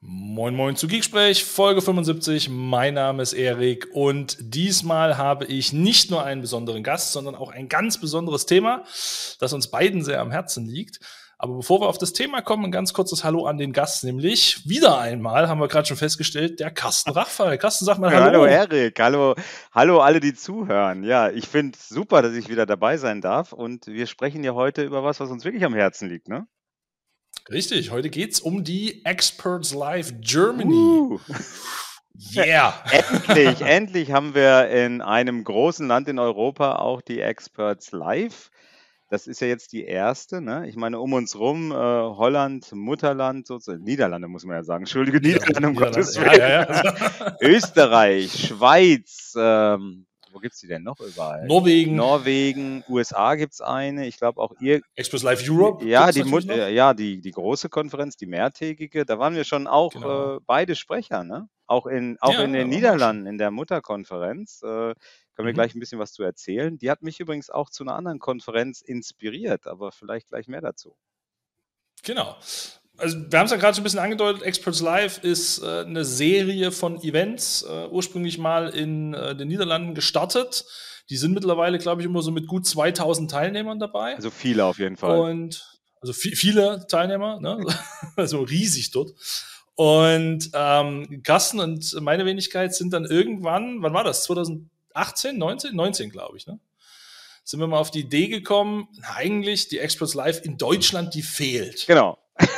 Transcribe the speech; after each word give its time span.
Moin 0.00 0.54
Moin 0.54 0.76
zu 0.76 0.86
Geeksprech, 0.86 1.44
Folge 1.44 1.82
75. 1.82 2.48
Mein 2.50 2.94
Name 2.94 3.20
ist 3.20 3.32
Erik 3.32 3.88
und 3.92 4.36
diesmal 4.38 5.18
habe 5.18 5.44
ich 5.46 5.72
nicht 5.72 6.08
nur 6.12 6.22
einen 6.22 6.40
besonderen 6.40 6.84
Gast, 6.84 7.10
sondern 7.10 7.34
auch 7.34 7.50
ein 7.50 7.68
ganz 7.68 7.98
besonderes 7.98 8.46
Thema, 8.46 8.84
das 9.40 9.52
uns 9.52 9.72
beiden 9.72 10.04
sehr 10.04 10.20
am 10.20 10.30
Herzen 10.30 10.66
liegt. 10.66 11.00
Aber 11.36 11.56
bevor 11.56 11.80
wir 11.80 11.88
auf 11.88 11.98
das 11.98 12.12
Thema 12.12 12.42
kommen, 12.42 12.66
ein 12.66 12.70
ganz 12.70 12.92
kurzes 12.92 13.24
Hallo 13.24 13.46
an 13.46 13.58
den 13.58 13.72
Gast, 13.72 14.04
nämlich 14.04 14.68
wieder 14.68 15.00
einmal, 15.00 15.48
haben 15.48 15.60
wir 15.60 15.66
gerade 15.66 15.88
schon 15.88 15.96
festgestellt, 15.96 16.60
der 16.60 16.70
Carsten 16.70 17.10
Rachfall. 17.10 17.58
Carsten, 17.58 17.84
sag 17.84 17.98
mal 17.98 18.12
Hallo. 18.12 18.24
Hallo 18.24 18.44
Erik, 18.44 19.00
hallo, 19.00 19.34
hallo 19.72 19.98
alle, 19.98 20.20
die 20.20 20.32
zuhören. 20.32 21.02
Ja, 21.02 21.28
ich 21.28 21.48
finde 21.48 21.76
es 21.76 21.88
super, 21.88 22.22
dass 22.22 22.34
ich 22.34 22.48
wieder 22.48 22.66
dabei 22.66 22.98
sein 22.98 23.20
darf 23.20 23.52
und 23.52 23.88
wir 23.88 24.06
sprechen 24.06 24.44
ja 24.44 24.54
heute 24.54 24.84
über 24.84 25.02
was, 25.02 25.18
was 25.18 25.30
uns 25.30 25.44
wirklich 25.44 25.64
am 25.64 25.74
Herzen 25.74 26.08
liegt, 26.08 26.28
ne? 26.28 26.46
Richtig, 27.50 27.90
heute 27.90 28.10
geht 28.10 28.32
es 28.32 28.40
um 28.40 28.62
die 28.62 29.04
Experts 29.04 29.72
Live 29.72 30.12
Germany. 30.20 30.74
Uh. 30.74 31.18
Yeah. 32.34 32.74
endlich, 32.90 33.60
endlich 33.60 34.12
haben 34.12 34.34
wir 34.34 34.68
in 34.68 35.00
einem 35.00 35.44
großen 35.44 35.86
Land 35.86 36.08
in 36.08 36.18
Europa 36.18 36.76
auch 36.76 37.00
die 37.00 37.20
Experts 37.20 37.92
Live. 37.92 38.50
Das 39.08 39.26
ist 39.26 39.40
ja 39.40 39.46
jetzt 39.46 39.72
die 39.72 39.84
erste. 39.84 40.42
Ne? 40.42 40.68
Ich 40.68 40.76
meine, 40.76 41.00
um 41.00 41.14
uns 41.14 41.38
rum, 41.38 41.70
äh, 41.70 41.74
Holland, 41.74 42.70
Mutterland, 42.72 43.46
sozusagen, 43.46 43.84
Niederlande 43.84 44.28
muss 44.28 44.44
man 44.44 44.56
ja 44.56 44.64
sagen. 44.64 44.82
Entschuldige, 44.82 45.20
Niederlande, 45.20 45.68
um 45.68 45.74
Gottes 45.74 46.20
Willen. 46.20 46.38
Ja, 46.38 46.48
ja, 46.48 46.84
ja. 46.84 47.36
Österreich, 47.40 48.48
Schweiz, 48.48 49.32
ähm, 49.38 50.07
wo 50.38 50.40
gibt 50.40 50.54
es 50.54 50.60
die 50.60 50.68
denn 50.68 50.84
noch 50.84 51.00
überall? 51.00 51.44
Norwegen. 51.46 51.96
Norwegen, 51.96 52.84
USA 52.88 53.34
gibt 53.34 53.54
es 53.54 53.60
eine. 53.60 54.06
Ich 54.06 54.18
glaube 54.18 54.40
auch 54.40 54.52
ihr. 54.60 54.80
Express 54.94 55.24
Live 55.24 55.42
Europe. 55.44 55.84
Ja, 55.84 56.12
die, 56.12 56.22
Mut, 56.22 56.44
ja 56.44 56.94
die, 56.94 57.20
die 57.20 57.30
große 57.32 57.68
Konferenz, 57.68 58.16
die 58.16 58.26
mehrtägige. 58.26 59.04
Da 59.04 59.18
waren 59.18 59.34
wir 59.34 59.42
schon 59.42 59.66
auch 59.66 59.92
genau. 59.92 60.36
äh, 60.36 60.40
beide 60.46 60.76
Sprecher, 60.76 61.24
ne? 61.24 61.48
Auch 61.66 61.86
in, 61.86 62.16
auch 62.20 62.34
ja, 62.34 62.44
in 62.44 62.52
den 62.52 62.68
Niederlanden, 62.68 63.26
in 63.26 63.36
der 63.36 63.50
Mutterkonferenz. 63.50 64.62
Äh, 64.62 64.66
können 64.66 64.94
wir 65.38 65.46
mhm. 65.46 65.54
gleich 65.54 65.74
ein 65.74 65.80
bisschen 65.80 65.98
was 65.98 66.12
zu 66.12 66.22
erzählen. 66.22 66.78
Die 66.78 66.88
hat 66.88 67.02
mich 67.02 67.18
übrigens 67.18 67.50
auch 67.50 67.68
zu 67.68 67.82
einer 67.82 67.96
anderen 67.96 68.20
Konferenz 68.20 68.80
inspiriert, 68.80 69.66
aber 69.66 69.90
vielleicht 69.90 70.28
gleich 70.28 70.46
mehr 70.46 70.60
dazu. 70.60 70.96
Genau 72.04 72.36
also 72.98 73.16
wir 73.30 73.38
haben 73.38 73.46
es 73.46 73.52
ja 73.52 73.56
gerade 73.56 73.74
schon 73.74 73.82
ein 73.82 73.84
bisschen 73.84 74.00
angedeutet, 74.00 74.42
Experts 74.42 74.80
Live 74.80 75.18
ist 75.22 75.62
äh, 75.62 75.84
eine 75.86 76.04
Serie 76.04 76.72
von 76.72 77.02
Events, 77.02 77.62
äh, 77.62 77.86
ursprünglich 77.88 78.38
mal 78.38 78.68
in 78.70 79.14
äh, 79.14 79.34
den 79.36 79.48
Niederlanden 79.48 79.94
gestartet. 79.94 80.64
Die 81.08 81.16
sind 81.16 81.32
mittlerweile, 81.32 81.78
glaube 81.78 82.02
ich, 82.02 82.06
immer 82.06 82.20
so 82.22 82.30
mit 82.30 82.46
gut 82.46 82.66
2000 82.66 83.30
Teilnehmern 83.30 83.78
dabei. 83.78 84.16
Also 84.16 84.30
viele 84.30 84.64
auf 84.64 84.78
jeden 84.78 84.96
Fall. 84.96 85.18
Und 85.18 85.64
also 86.00 86.12
viele 86.12 86.86
Teilnehmer, 86.86 87.40
ne? 87.40 87.64
also 88.16 88.42
riesig 88.42 88.90
dort. 88.90 89.12
Und 89.74 90.50
ähm, 90.54 91.22
Carsten 91.22 91.60
und 91.60 92.00
meine 92.00 92.26
Wenigkeit 92.26 92.74
sind 92.74 92.92
dann 92.92 93.04
irgendwann, 93.04 93.80
wann 93.80 93.94
war 93.94 94.04
das? 94.04 94.24
2018, 94.24 95.38
19? 95.38 95.74
19, 95.74 96.10
glaube 96.10 96.36
ich, 96.36 96.46
ne? 96.46 96.58
Sind 97.44 97.60
wir 97.60 97.66
mal 97.66 97.78
auf 97.78 97.90
die 97.90 98.00
Idee 98.00 98.28
gekommen, 98.28 98.88
eigentlich 99.14 99.68
die 99.68 99.78
Experts 99.78 100.14
Live 100.14 100.44
in 100.44 100.58
Deutschland, 100.58 101.14
die 101.14 101.22
fehlt. 101.22 101.86
Genau. 101.86 102.18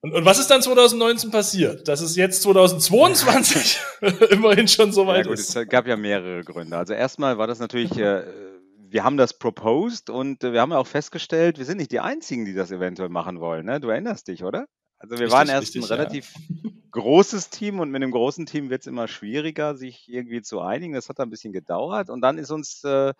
Und, 0.00 0.12
und, 0.12 0.24
was 0.24 0.38
ist 0.38 0.48
dann 0.48 0.62
2019 0.62 1.32
passiert? 1.32 1.88
Dass 1.88 2.00
es 2.00 2.14
jetzt 2.14 2.42
2022 2.42 3.80
immerhin 4.30 4.68
schon 4.68 4.92
so 4.92 5.08
weit 5.08 5.26
ja, 5.26 5.30
gut, 5.32 5.40
ist. 5.40 5.56
Es 5.56 5.68
gab 5.68 5.88
ja 5.88 5.96
mehrere 5.96 6.44
Gründe. 6.44 6.76
Also 6.76 6.94
erstmal 6.94 7.36
war 7.36 7.48
das 7.48 7.58
natürlich, 7.58 7.98
äh, 7.98 8.22
wir 8.78 9.02
haben 9.02 9.16
das 9.16 9.36
proposed 9.36 10.08
und 10.08 10.44
äh, 10.44 10.52
wir 10.52 10.60
haben 10.60 10.70
ja 10.70 10.78
auch 10.78 10.86
festgestellt, 10.86 11.58
wir 11.58 11.64
sind 11.64 11.78
nicht 11.78 11.90
die 11.90 11.98
Einzigen, 11.98 12.44
die 12.44 12.54
das 12.54 12.70
eventuell 12.70 13.08
machen 13.08 13.40
wollen. 13.40 13.66
Ne? 13.66 13.80
Du 13.80 13.88
erinnerst 13.88 14.28
dich, 14.28 14.44
oder? 14.44 14.66
Also 14.98 15.16
wir 15.16 15.22
richtig, 15.22 15.32
waren 15.32 15.48
erst 15.48 15.74
richtig, 15.74 15.82
ein 15.82 15.96
relativ 15.96 16.32
ja. 16.48 16.70
großes 16.92 17.50
Team 17.50 17.80
und 17.80 17.90
mit 17.90 18.00
einem 18.02 18.12
großen 18.12 18.46
Team 18.46 18.70
wird 18.70 18.82
es 18.82 18.86
immer 18.86 19.08
schwieriger, 19.08 19.76
sich 19.76 20.08
irgendwie 20.08 20.42
zu 20.42 20.60
einigen. 20.60 20.94
Das 20.94 21.08
hat 21.08 21.18
ein 21.18 21.30
bisschen 21.30 21.52
gedauert 21.52 22.08
und 22.08 22.20
dann 22.20 22.38
ist 22.38 22.52
uns 22.52 22.84
äh, 22.84 23.14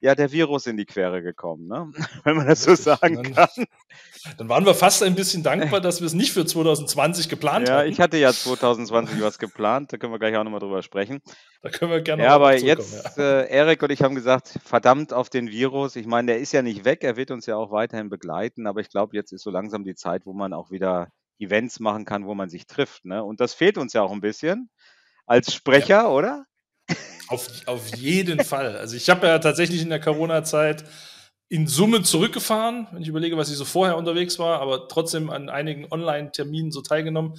ja 0.00 0.14
der 0.14 0.32
Virus 0.32 0.66
in 0.66 0.76
die 0.76 0.84
Quere 0.84 1.22
gekommen, 1.22 1.66
ne? 1.66 1.90
wenn 2.24 2.36
man 2.36 2.46
das 2.46 2.62
so 2.64 2.74
sagen 2.74 3.22
dann, 3.22 3.34
kann. 3.34 3.48
Dann 4.38 4.48
waren 4.48 4.64
wir 4.64 4.74
fast 4.74 5.02
ein 5.02 5.14
bisschen 5.14 5.42
dankbar, 5.42 5.80
dass 5.80 6.00
wir 6.00 6.06
es 6.06 6.14
nicht 6.14 6.32
für 6.32 6.46
2020 6.46 7.28
geplant 7.28 7.68
haben. 7.68 7.78
Ja, 7.80 7.84
ich 7.84 8.00
hatte 8.00 8.16
ja 8.16 8.32
2020 8.32 9.20
was 9.20 9.38
geplant, 9.38 9.92
da 9.92 9.98
können 9.98 10.12
wir 10.12 10.18
gleich 10.18 10.36
auch 10.36 10.44
nochmal 10.44 10.60
drüber 10.60 10.82
sprechen. 10.82 11.20
Da 11.62 11.68
können 11.68 11.90
wir 11.90 12.00
gerne 12.00 12.22
Ja, 12.22 12.34
aber 12.34 12.56
jetzt, 12.56 13.16
ja. 13.16 13.40
äh, 13.42 13.48
Erik 13.50 13.82
und 13.82 13.90
ich 13.90 14.02
haben 14.02 14.14
gesagt, 14.14 14.58
verdammt 14.64 15.12
auf 15.12 15.28
den 15.28 15.50
Virus. 15.50 15.96
Ich 15.96 16.06
meine, 16.06 16.32
der 16.32 16.38
ist 16.38 16.52
ja 16.52 16.62
nicht 16.62 16.84
weg, 16.84 17.04
er 17.04 17.16
wird 17.16 17.30
uns 17.30 17.46
ja 17.46 17.56
auch 17.56 17.70
weiterhin 17.70 18.08
begleiten, 18.08 18.66
aber 18.66 18.80
ich 18.80 18.88
glaube, 18.88 19.14
jetzt 19.16 19.32
ist 19.32 19.42
so 19.42 19.50
langsam 19.50 19.84
die 19.84 19.94
Zeit, 19.94 20.26
wo 20.26 20.32
man 20.32 20.52
auch 20.52 20.70
wieder 20.70 21.08
Events 21.38 21.80
machen 21.80 22.04
kann, 22.04 22.26
wo 22.26 22.34
man 22.34 22.48
sich 22.48 22.66
trifft. 22.66 23.04
Ne? 23.04 23.22
Und 23.22 23.40
das 23.40 23.54
fehlt 23.54 23.78
uns 23.78 23.92
ja 23.92 24.02
auch 24.02 24.12
ein 24.12 24.20
bisschen 24.20 24.70
als 25.26 25.52
Sprecher, 25.52 26.02
ja. 26.02 26.08
oder? 26.08 26.46
Auf, 27.28 27.48
auf 27.66 27.96
jeden 27.96 28.44
Fall. 28.44 28.76
Also 28.76 28.96
ich 28.96 29.08
habe 29.08 29.26
ja 29.26 29.38
tatsächlich 29.38 29.80
in 29.80 29.88
der 29.88 30.00
Corona-Zeit 30.00 30.84
in 31.48 31.66
Summe 31.66 32.02
zurückgefahren, 32.02 32.86
wenn 32.92 33.02
ich 33.02 33.08
überlege, 33.08 33.36
was 33.36 33.50
ich 33.50 33.56
so 33.56 33.64
vorher 33.64 33.96
unterwegs 33.96 34.38
war, 34.38 34.60
aber 34.60 34.88
trotzdem 34.88 35.30
an 35.30 35.48
einigen 35.48 35.86
Online-Terminen 35.90 36.72
so 36.72 36.80
teilgenommen. 36.80 37.38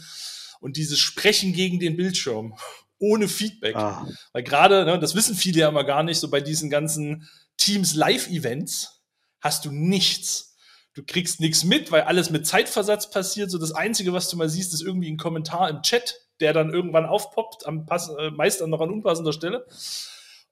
Und 0.60 0.78
dieses 0.78 1.00
Sprechen 1.00 1.54
gegen 1.54 1.80
den 1.80 1.98
Bildschirm 1.98 2.56
ohne 2.98 3.28
Feedback. 3.28 3.76
Ah. 3.76 4.08
Weil 4.34 4.44
gerade, 4.44 4.86
ne, 4.86 5.00
das 5.00 5.16
wissen 5.16 5.36
viele 5.36 5.60
ja 5.60 5.70
immer 5.70 5.84
gar 5.84 6.04
nicht, 6.04 6.20
so 6.20 6.30
bei 6.30 6.42
diesen 6.42 6.70
ganzen 6.70 7.28
Teams-Live-Events 7.58 9.02
hast 9.42 9.66
du 9.66 9.72
nichts. 9.72 10.56
Du 10.94 11.04
kriegst 11.04 11.42
nichts 11.42 11.64
mit, 11.64 11.92
weil 11.92 12.04
alles 12.04 12.30
mit 12.30 12.48
Zeitversatz 12.48 13.10
passiert. 13.10 13.52
So 13.52 13.58
das 13.58 13.74
Einzige, 13.74 14.14
was 14.14 14.30
du 14.30 14.38
mal 14.38 14.50
siehst, 14.50 14.74
ist 14.74 14.82
irgendwie 14.82 15.12
ein 15.12 15.18
Kommentar 15.18 15.70
im 15.70 15.82
Chat 15.82 16.16
der 16.40 16.54
dann 16.54 16.74
irgendwann 16.74 17.06
aufpoppt, 17.06 17.66
am 17.66 17.86
Pass, 17.86 18.10
äh, 18.10 18.32
meist 18.32 18.62
dann 18.62 18.70
noch 18.70 18.82
an 18.82 18.92
unpassender 18.92 19.34
Stelle. 19.34 19.66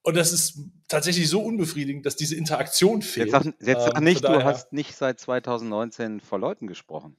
Und 0.01 0.17
das 0.17 0.33
ist 0.33 0.59
tatsächlich 0.88 1.29
so 1.29 1.41
unbefriedigend, 1.41 2.05
dass 2.05 2.16
diese 2.16 2.35
Interaktion 2.35 3.01
fehlt. 3.01 3.31
Jetzt 3.31 3.44
sag, 3.44 3.53
jetzt 3.61 3.85
sag 3.85 3.97
ähm, 3.97 4.03
nicht, 4.03 4.23
du 4.23 4.43
hast 4.43 4.73
nicht 4.73 4.95
seit 4.95 5.19
2019 5.19 6.19
vor 6.19 6.39
Leuten 6.39 6.67
gesprochen. 6.67 7.17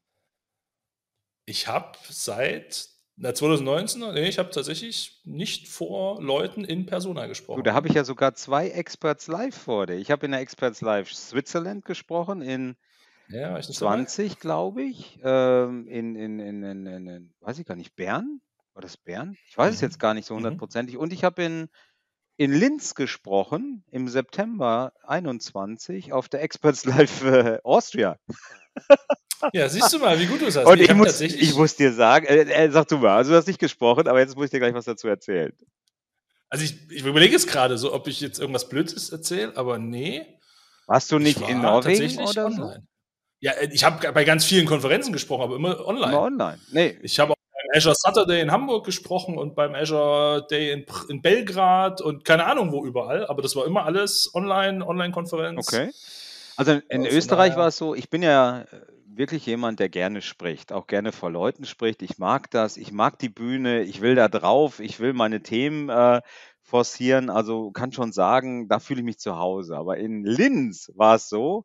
Ich 1.47 1.67
habe 1.67 1.99
seit 2.09 2.89
na, 3.17 3.33
2019, 3.33 4.01
nee, 4.15 4.29
ich 4.29 4.39
habe 4.39 4.51
tatsächlich 4.51 5.21
nicht 5.25 5.69
vor 5.69 6.21
Leuten 6.21 6.65
in 6.65 6.85
Persona 6.85 7.27
gesprochen. 7.27 7.59
Du, 7.59 7.63
da 7.63 7.73
habe 7.73 7.87
ich 7.87 7.95
ja 7.95 8.05
sogar 8.05 8.35
zwei 8.35 8.69
Experts 8.69 9.29
Live 9.29 9.57
vor 9.57 9.87
dir. 9.87 9.95
Ich 9.95 10.11
habe 10.11 10.27
in 10.27 10.33
der 10.33 10.41
Experts 10.41 10.81
Live 10.81 11.13
Switzerland 11.13 11.85
gesprochen, 11.85 12.43
in 12.43 12.77
ja, 13.29 13.61
20, 13.61 14.41
glaube 14.41 14.83
ich. 14.83 15.21
Ähm, 15.23 15.87
in, 15.87 16.17
in, 16.17 16.41
in, 16.41 16.63
in, 16.65 16.87
in, 16.87 17.35
weiß 17.41 17.59
ich 17.61 17.67
gar 17.67 17.77
nicht, 17.77 17.95
Bern? 17.95 18.41
War 18.75 18.83
das 18.83 18.97
Bern? 18.97 19.37
Ich 19.49 19.57
weiß 19.57 19.75
es 19.75 19.81
mhm. 19.81 19.87
jetzt 19.87 19.99
gar 19.99 20.15
nicht 20.15 20.27
so 20.27 20.35
mhm. 20.35 20.39
hundertprozentig. 20.39 20.97
Und 20.97 21.13
ich 21.13 21.25
habe 21.25 21.43
in, 21.43 21.69
in 22.37 22.53
Linz 22.53 22.95
gesprochen 22.95 23.85
im 23.91 24.09
September 24.09 24.93
21 25.05 26.13
auf 26.13 26.29
der 26.29 26.43
Experts 26.43 26.85
Live 26.85 27.25
äh, 27.25 27.59
Austria. 27.63 28.19
Ja, 29.53 29.69
siehst 29.69 29.93
du 29.93 29.99
mal, 29.99 30.19
wie 30.19 30.27
gut 30.27 30.41
du 30.41 30.47
es 30.47 30.57
hast. 30.57 30.67
Und 30.67 30.81
ich, 30.81 30.89
ich 30.89 30.95
muss, 30.95 31.21
ich 31.21 31.55
muss 31.55 31.77
dir 31.77 31.93
sagen, 31.93 32.27
äh, 32.27 32.43
äh, 32.43 32.71
sag 32.71 32.89
du 32.89 32.99
mal, 32.99 33.17
also 33.17 33.33
du 33.33 33.37
hast 33.37 33.47
nicht 33.47 33.59
gesprochen, 33.59 34.09
aber 34.09 34.19
jetzt 34.21 34.37
muss 34.37 34.47
ich 34.47 34.51
dir 34.51 34.59
gleich 34.59 34.75
was 34.75 34.87
dazu 34.87 35.07
erzählen. 35.07 35.53
Also 36.49 36.65
ich, 36.65 36.91
ich 36.91 37.05
überlege 37.05 37.33
jetzt 37.33 37.49
gerade 37.49 37.77
so, 37.77 37.93
ob 37.93 38.07
ich 38.09 38.21
jetzt 38.21 38.39
irgendwas 38.39 38.69
Blödes 38.69 39.11
erzähle, 39.11 39.57
aber 39.57 39.79
nee. 39.79 40.25
Warst 40.87 41.13
du 41.13 41.19
nicht 41.19 41.41
war 41.41 41.49
in 41.49 41.61
Norwegen 41.61 42.19
oder 42.21 42.47
online. 42.47 42.75
so? 42.75 42.87
Ja, 43.41 43.53
äh, 43.53 43.69
ich 43.73 43.85
habe 43.85 44.13
bei 44.13 44.25
ganz 44.25 44.45
vielen 44.45 44.67
Konferenzen 44.67 45.13
gesprochen, 45.13 45.43
aber 45.43 45.57
immer 45.57 45.85
online. 45.87 46.13
Immer 46.13 46.23
online. 46.23 46.59
Nee. 46.73 46.99
Ich 47.03 47.21
habe 47.21 47.35
Azure 47.75 47.95
Saturday 47.97 48.41
in 48.41 48.53
Hamburg 48.53 48.85
gesprochen 48.85 49.37
und 49.37 49.55
beim 49.55 49.75
Azure 49.75 50.47
Day 50.51 50.73
in, 50.73 50.87
in, 51.09 51.23
Belgrad 51.23 52.01
und 52.01 52.25
keine 52.25 52.47
Ahnung 52.47 52.73
wo 52.73 52.85
überall, 52.85 53.27
aber 53.27 53.43
das 53.43 53.57
war 53.57 53.67
immer 53.67 53.85
alles 53.85 54.31
online, 54.35 54.87
Online-Konferenz. 54.87 55.67
Okay. 55.67 55.91
Also 56.57 56.73
in 56.89 57.05
also 57.05 57.17
Österreich 57.17 57.57
war 57.57 57.69
es 57.69 57.77
so, 57.77 57.95
ich 57.95 58.11
bin 58.11 58.23
ja 58.23 58.61
äh, 58.61 58.67
wirklich 59.07 59.47
jemand, 59.47 59.81
der 59.81 59.89
gerne 59.89 60.23
spricht, 60.23 60.73
auch 60.73 60.87
gerne 60.87 61.13
vor 61.13 61.31
Leuten 61.31 61.65
spricht. 61.65 62.03
Ich 62.03 62.19
mag 62.19 62.51
das, 62.51 62.77
ich 62.77 62.93
mag 62.93 63.19
die 63.19 63.29
Bühne, 63.29 63.83
ich 63.83 64.01
will 64.01 64.15
da 64.15 64.29
drauf, 64.29 64.81
ich 64.81 65.01
will 65.01 65.13
meine 65.13 65.43
Themen 65.43 65.89
äh, 65.89 66.21
forcieren. 66.63 67.31
Also 67.31 67.71
kann 67.73 67.93
schon 67.93 68.13
sagen, 68.13 68.69
da 68.69 68.79
fühle 68.79 69.01
ich 69.01 69.05
mich 69.05 69.19
zu 69.19 69.37
Hause. 69.37 69.77
Aber 69.77 69.99
in 69.99 70.25
Linz 70.25 70.93
war 70.95 71.17
es 71.17 71.29
so, 71.29 71.65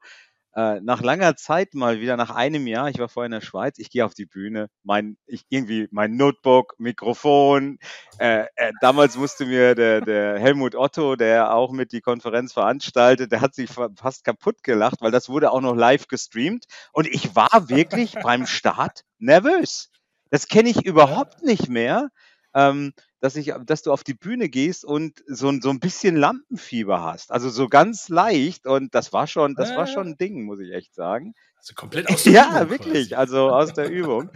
äh, 0.60 0.82
nach 0.82 1.02
langer 1.02 1.38
Zeit 1.38 1.74
mal 1.74 2.02
wieder, 2.02 2.18
nach 2.18 2.32
einem 2.32 2.68
Jahr, 2.68 2.90
ich 2.90 3.00
war 3.00 3.08
vorher 3.08 3.28
in 3.28 3.32
der 3.32 3.40
Schweiz, 3.40 3.80
ich 3.80 3.90
gehe 3.90 4.04
auf 4.04 4.14
die 4.14 4.26
Bühne, 4.26 4.68
mein, 4.84 5.18
ich, 5.26 5.46
irgendwie 5.48 5.88
mein 5.92 6.18
Notebook, 6.18 6.76
Mikrofon. 6.80 7.80
Äh, 8.18 8.46
äh, 8.58 8.74
damals 8.82 9.16
musste 9.16 9.46
mir 9.46 9.74
der, 9.74 10.02
der 10.02 10.38
Helmut 10.38 10.76
Otto, 10.76 11.16
der 11.16 11.54
auch 11.54 11.72
mit 11.72 11.94
die 11.94 12.02
Konferenz 12.02 12.52
veranstaltet, 12.52 13.32
der 13.32 13.40
hat 13.40 13.56
sich 13.56 13.70
fast 13.70 14.26
kaputt 14.26 14.62
gelacht, 14.64 14.98
weil 15.00 15.12
das 15.12 15.30
wurde 15.30 15.52
auch 15.52 15.62
noch 15.62 15.76
live 15.76 16.08
gestreamt. 16.08 16.66
Und 16.92 17.08
ich 17.08 17.38
war 17.38 17.70
wirklich 17.70 18.16
beim 18.22 18.46
Start 18.46 19.06
nervös. 19.18 19.92
Das 20.30 20.50
kenne 20.50 20.70
ich 20.70 20.86
überhaupt 20.86 21.42
nicht 21.42 21.70
mehr. 21.70 22.10
Ähm, 22.54 22.92
dass, 23.20 23.36
ich, 23.36 23.54
dass 23.66 23.84
du 23.84 23.92
auf 23.92 24.04
die 24.04 24.14
Bühne 24.14 24.50
gehst 24.50 24.86
und 24.86 25.24
so, 25.28 25.52
so 25.60 25.70
ein 25.70 25.80
bisschen 25.80 26.16
Lampenfieber 26.16 27.04
hast. 27.04 27.32
Also 27.32 27.50
so 27.50 27.68
ganz 27.68 28.10
leicht. 28.10 28.66
Und 28.66 28.96
das 28.96 29.12
war 29.14 29.28
schon, 29.28 29.56
das 29.56 29.76
war 29.76 29.88
schon 29.88 30.10
ein 30.10 30.18
Ding, 30.18 30.44
muss 30.46 30.60
ich 30.60 30.72
echt 30.72 30.96
sagen. 30.96 31.34
Also 31.58 31.74
komplett 31.76 32.10
aus 32.10 32.24
der 32.24 32.34
ja, 32.34 32.46
Übung. 32.46 32.56
Ja, 32.58 32.70
wirklich. 32.70 33.18
Also 33.18 33.50
aus 33.50 33.74
der 33.74 33.90
Übung. 33.90 34.30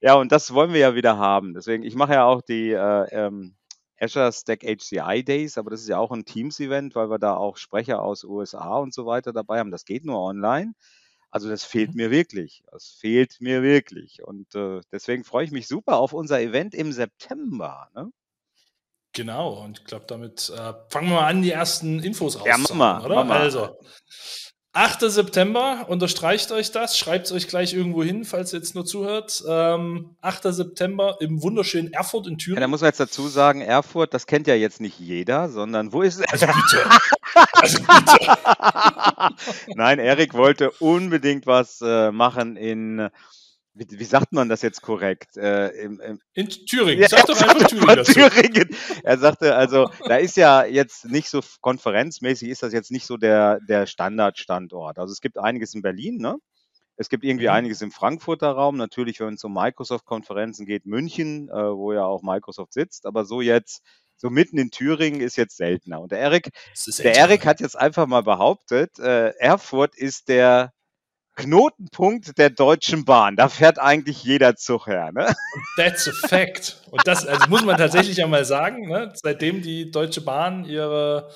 Ja, 0.00 0.14
und 0.14 0.32
das 0.32 0.54
wollen 0.54 0.72
wir 0.72 0.80
ja 0.80 0.94
wieder 0.94 1.18
haben. 1.18 1.52
Deswegen, 1.52 1.82
ich 1.82 1.94
mache 1.94 2.14
ja 2.14 2.24
auch 2.24 2.40
die 2.40 2.70
äh, 2.70 3.06
ähm, 3.10 3.54
Azure 4.00 4.32
Stack 4.32 4.62
HCI 4.62 5.22
Days, 5.22 5.58
aber 5.58 5.70
das 5.70 5.82
ist 5.82 5.88
ja 5.88 5.98
auch 5.98 6.10
ein 6.10 6.24
Teams-Event, 6.24 6.94
weil 6.94 7.10
wir 7.10 7.18
da 7.18 7.34
auch 7.34 7.58
Sprecher 7.58 8.00
aus 8.00 8.24
USA 8.24 8.78
und 8.78 8.94
so 8.94 9.04
weiter 9.04 9.34
dabei 9.34 9.58
haben. 9.58 9.70
Das 9.70 9.84
geht 9.84 10.06
nur 10.06 10.18
online. 10.18 10.72
Also 11.30 11.48
das 11.48 11.64
fehlt 11.64 11.90
mhm. 11.90 11.96
mir 11.96 12.10
wirklich. 12.10 12.62
Das 12.72 12.96
fehlt 12.98 13.40
mir 13.40 13.62
wirklich. 13.62 14.22
Und 14.24 14.54
äh, 14.54 14.80
deswegen 14.90 15.24
freue 15.24 15.44
ich 15.44 15.52
mich 15.52 15.68
super 15.68 15.98
auf 15.98 16.14
unser 16.14 16.40
Event 16.40 16.74
im 16.74 16.92
September. 16.92 17.88
Ne? 17.94 18.10
Genau, 19.12 19.54
und 19.64 19.80
ich 19.80 19.84
glaube, 19.84 20.04
damit 20.06 20.52
äh, 20.54 20.72
fangen 20.88 21.08
wir 21.08 21.16
mal 21.16 21.26
an, 21.26 21.42
die 21.42 21.50
ersten 21.50 22.00
Infos 22.00 22.38
ja, 22.44 22.56
mach 22.56 23.04
oder? 23.04 23.24
Mach 23.24 23.34
Also, 23.36 23.76
8. 24.72 25.00
September, 25.10 25.86
unterstreicht 25.88 26.52
euch 26.52 26.70
das, 26.70 26.96
schreibt 26.96 27.26
es 27.26 27.32
euch 27.32 27.48
gleich 27.48 27.74
irgendwo 27.74 28.04
hin, 28.04 28.24
falls 28.24 28.52
ihr 28.52 28.60
jetzt 28.60 28.76
nur 28.76 28.86
zuhört. 28.86 29.42
Ähm, 29.48 30.14
8. 30.20 30.44
September 30.54 31.16
im 31.18 31.42
wunderschönen 31.42 31.92
Erfurt 31.92 32.28
in 32.28 32.38
Thüringen. 32.38 32.58
Ja, 32.58 32.60
da 32.60 32.68
muss 32.68 32.80
man 32.80 32.88
jetzt 32.88 33.00
dazu 33.00 33.26
sagen, 33.26 33.62
Erfurt, 33.62 34.14
das 34.14 34.26
kennt 34.26 34.46
ja 34.46 34.54
jetzt 34.54 34.80
nicht 34.80 35.00
jeder, 35.00 35.48
sondern 35.48 35.92
wo 35.92 36.02
ist 36.02 36.20
Also 36.32 36.46
bitte. 36.46 36.88
also 37.54 37.78
bitte. 37.82 38.36
Nein, 39.74 39.98
Erik 39.98 40.34
wollte 40.34 40.70
unbedingt 40.70 41.48
was 41.48 41.80
äh, 41.82 42.12
machen 42.12 42.56
in 42.56 43.10
wie, 43.74 43.86
wie, 43.90 44.04
sagt 44.04 44.32
man 44.32 44.48
das 44.48 44.62
jetzt 44.62 44.82
korrekt? 44.82 45.36
Äh, 45.36 45.68
im, 45.82 46.00
im 46.00 46.20
in 46.34 46.48
Thüringen. 46.48 47.02
Ja, 47.02 47.08
Sag 47.08 47.26
doch 47.26 47.40
einfach 47.40 47.68
Thüringen, 47.68 48.04
Thüringen. 48.04 48.76
Er 49.04 49.18
sagte 49.18 49.54
also, 49.54 49.90
da 50.06 50.16
ist 50.16 50.36
ja 50.36 50.64
jetzt 50.64 51.06
nicht 51.06 51.28
so 51.28 51.40
konferenzmäßig, 51.60 52.48
ist 52.48 52.62
das 52.62 52.72
jetzt 52.72 52.90
nicht 52.90 53.06
so 53.06 53.16
der, 53.16 53.60
der 53.68 53.86
Standardstandort. 53.86 54.98
Also 54.98 55.12
es 55.12 55.20
gibt 55.20 55.38
einiges 55.38 55.74
in 55.74 55.82
Berlin, 55.82 56.16
ne? 56.18 56.36
Es 57.00 57.08
gibt 57.08 57.24
irgendwie 57.24 57.46
mhm. 57.46 57.52
einiges 57.52 57.80
im 57.80 57.92
Frankfurter 57.92 58.50
Raum. 58.50 58.76
Natürlich, 58.76 59.20
wenn 59.20 59.32
es 59.32 59.44
um 59.44 59.54
Microsoft-Konferenzen 59.54 60.66
geht, 60.66 60.84
München, 60.84 61.48
äh, 61.48 61.54
wo 61.54 61.94
ja 61.94 62.04
auch 62.04 62.22
Microsoft 62.22 62.74
sitzt. 62.74 63.06
Aber 63.06 63.24
so 63.24 63.40
jetzt, 63.40 63.82
so 64.16 64.28
mitten 64.28 64.58
in 64.58 64.70
Thüringen 64.70 65.22
ist 65.22 65.36
jetzt 65.36 65.56
seltener. 65.56 66.02
Und 66.02 66.12
der 66.12 66.18
Erik, 66.18 66.50
der 66.98 67.16
Erik 67.16 67.46
hat 67.46 67.60
jetzt 67.60 67.78
einfach 67.78 68.06
mal 68.06 68.22
behauptet, 68.22 68.98
äh, 68.98 69.30
Erfurt 69.38 69.96
ist 69.96 70.28
der 70.28 70.74
Knotenpunkt 71.40 72.38
der 72.38 72.50
Deutschen 72.50 73.04
Bahn. 73.04 73.36
Da 73.36 73.48
fährt 73.48 73.78
eigentlich 73.78 74.22
jeder 74.22 74.56
Zug 74.56 74.86
her. 74.86 75.10
Ne? 75.12 75.32
That's 75.76 76.08
a 76.08 76.28
fact. 76.28 76.82
Und 76.90 77.06
das 77.06 77.26
also 77.26 77.48
muss 77.48 77.64
man 77.64 77.76
tatsächlich 77.76 78.22
einmal 78.22 78.44
sagen. 78.44 78.88
Ne? 78.88 79.12
Seitdem 79.14 79.62
die 79.62 79.90
Deutsche 79.90 80.20
Bahn 80.20 80.64
ihre, 80.64 81.30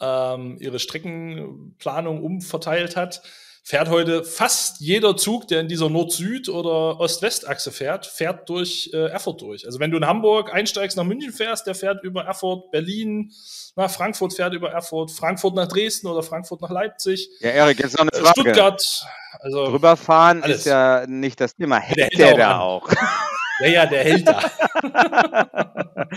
ähm, 0.00 0.56
ihre 0.60 0.78
Streckenplanung 0.78 2.22
umverteilt 2.22 2.96
hat, 2.96 3.22
fährt 3.62 3.88
heute 3.88 4.24
fast 4.24 4.80
jeder 4.80 5.16
Zug, 5.16 5.46
der 5.48 5.60
in 5.60 5.68
dieser 5.68 5.88
Nord-Süd- 5.88 6.48
oder 6.48 6.98
Ost-West-Achse 7.00 7.70
fährt, 7.70 8.06
fährt 8.06 8.48
durch 8.48 8.90
äh, 8.92 9.06
Erfurt 9.06 9.40
durch. 9.40 9.66
Also 9.66 9.78
wenn 9.78 9.90
du 9.90 9.96
in 9.96 10.06
Hamburg 10.06 10.52
einsteigst 10.52 10.96
nach 10.96 11.04
München 11.04 11.32
fährst, 11.32 11.66
der 11.66 11.74
fährt 11.74 12.02
über 12.02 12.24
Erfurt, 12.24 12.70
Berlin, 12.72 13.32
nach 13.76 13.90
Frankfurt 13.90 14.34
fährt 14.34 14.52
über 14.52 14.70
Erfurt, 14.70 15.10
Frankfurt 15.10 15.54
nach 15.54 15.68
Dresden 15.68 16.08
oder 16.08 16.22
Frankfurt 16.22 16.60
nach 16.60 16.70
Leipzig. 16.70 17.28
Ja, 17.40 17.50
Erik, 17.50 17.78
jetzt 17.78 17.94
noch 17.94 18.02
eine 18.02 18.12
äh, 18.12 18.20
Frage. 18.20 18.40
Stuttgart. 18.40 19.06
Also 19.40 19.66
Drüberfahren 19.66 20.42
alles. 20.42 20.58
ist 20.58 20.66
ja 20.66 21.06
nicht 21.06 21.40
das 21.40 21.54
Thema. 21.54 21.78
Hält 21.78 22.18
der, 22.18 22.28
der 22.28 22.36
da 22.36 22.58
auch? 22.60 22.88
Ja, 23.60 23.68
ja, 23.68 23.86
der 23.86 24.02
hält 24.02 24.26
da. 24.26 24.50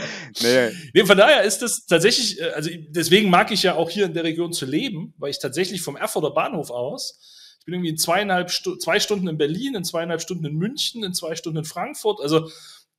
nee. 0.41 0.71
nee. 0.93 1.05
Von 1.05 1.17
daher 1.17 1.43
ist 1.43 1.61
das 1.61 1.85
tatsächlich, 1.85 2.39
äh, 2.41 2.49
also 2.51 2.71
deswegen 2.89 3.29
mag 3.29 3.51
ich 3.51 3.61
ja 3.61 3.75
auch 3.75 3.89
hier 3.89 4.05
in 4.05 4.13
der 4.15 4.23
Region 4.23 4.51
zu 4.51 4.65
leben, 4.65 5.13
weil 5.17 5.29
ich 5.29 5.39
tatsächlich 5.39 5.81
vom 5.81 5.95
Erfurter 5.95 6.31
Bahnhof 6.31 6.71
aus, 6.71 7.19
ich 7.65 7.71
bin 7.71 7.73
irgendwie 7.73 7.89
in 7.89 7.97
zweieinhalb 7.97 8.51
Stu 8.51 8.75
zwei 8.75 8.99
Stunden 8.99 9.27
in 9.27 9.39
Berlin, 9.39 9.73
in 9.73 9.83
zweieinhalb 9.83 10.21
Stunden 10.21 10.45
in 10.45 10.55
München, 10.55 11.03
in 11.03 11.15
zwei 11.15 11.33
Stunden 11.33 11.57
in 11.57 11.65
Frankfurt, 11.65 12.21
also 12.21 12.47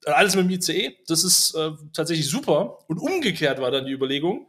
äh, 0.05 0.11
alles 0.11 0.35
mit 0.35 0.45
dem 0.45 0.51
ICE. 0.51 0.97
Das 1.07 1.23
ist 1.23 1.55
äh, 1.55 1.71
tatsächlich 1.93 2.29
super. 2.29 2.81
Und 2.89 2.99
umgekehrt 2.99 3.61
war 3.61 3.71
dann 3.71 3.87
die 3.87 3.93
Überlegung, 3.93 4.49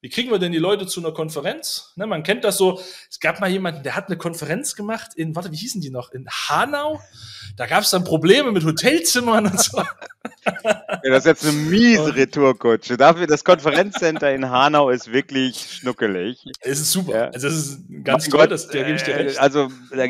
wie 0.00 0.08
kriegen 0.08 0.30
wir 0.30 0.38
denn 0.38 0.52
die 0.52 0.56
Leute 0.56 0.86
zu 0.86 1.00
einer 1.00 1.12
Konferenz? 1.12 1.92
Ne, 1.96 2.06
man 2.06 2.22
kennt 2.22 2.42
das 2.42 2.56
so. 2.56 2.80
Es 3.10 3.20
gab 3.20 3.38
mal 3.38 3.50
jemanden, 3.50 3.82
der 3.82 3.96
hat 3.96 4.06
eine 4.06 4.16
Konferenz 4.16 4.74
gemacht 4.74 5.10
in, 5.14 5.36
warte, 5.36 5.52
wie 5.52 5.58
hießen 5.58 5.82
die 5.82 5.90
noch? 5.90 6.10
In 6.12 6.26
Hanau? 6.26 6.98
Da 7.56 7.66
gab 7.66 7.82
es 7.82 7.90
dann 7.90 8.04
Probleme 8.04 8.52
mit 8.52 8.64
Hotelzimmern 8.64 9.44
und 9.44 9.60
so. 9.60 9.82
Das 10.44 11.18
ist 11.18 11.26
jetzt 11.26 11.44
eine 11.44 11.52
miese 11.52 12.14
Retourkutsche. 12.14 12.96
Dafür, 12.96 13.26
das 13.26 13.44
Konferenzcenter 13.44 14.32
in 14.32 14.50
Hanau 14.50 14.90
ist 14.90 15.12
wirklich 15.12 15.78
schnuckelig. 15.78 16.44
Es 16.60 16.80
ist 16.80 16.92
super. 16.92 17.14
Ja. 17.14 17.24
Also, 17.28 17.48
es 17.48 17.54
ist 17.54 17.80
ganz 18.04 18.24
mein 18.24 18.30
toll, 18.30 18.40
Gott, 18.40 18.50
das, 18.50 18.68
da 18.68 18.82
gebe 18.82 18.92
ich 18.92 19.02
dir 19.02 19.16
recht. 19.16 19.38
Also, 19.38 19.68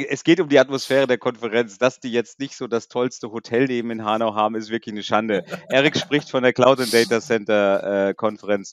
es 0.08 0.24
geht 0.24 0.40
um 0.40 0.48
die 0.48 0.58
Atmosphäre 0.58 1.06
der 1.06 1.18
Konferenz. 1.18 1.78
Dass 1.78 2.00
die 2.00 2.12
jetzt 2.12 2.40
nicht 2.40 2.56
so 2.56 2.66
das 2.66 2.88
tollste 2.88 3.30
Hotelleben 3.30 3.90
in 3.90 4.04
Hanau 4.04 4.34
haben, 4.34 4.54
ist 4.54 4.70
wirklich 4.70 4.92
eine 4.92 5.02
Schande. 5.02 5.44
Erik 5.68 5.96
spricht 5.96 6.30
von 6.30 6.42
der 6.42 6.52
Cloud 6.52 6.80
and 6.80 6.92
Data 6.92 7.20
Center 7.20 8.08
äh, 8.10 8.14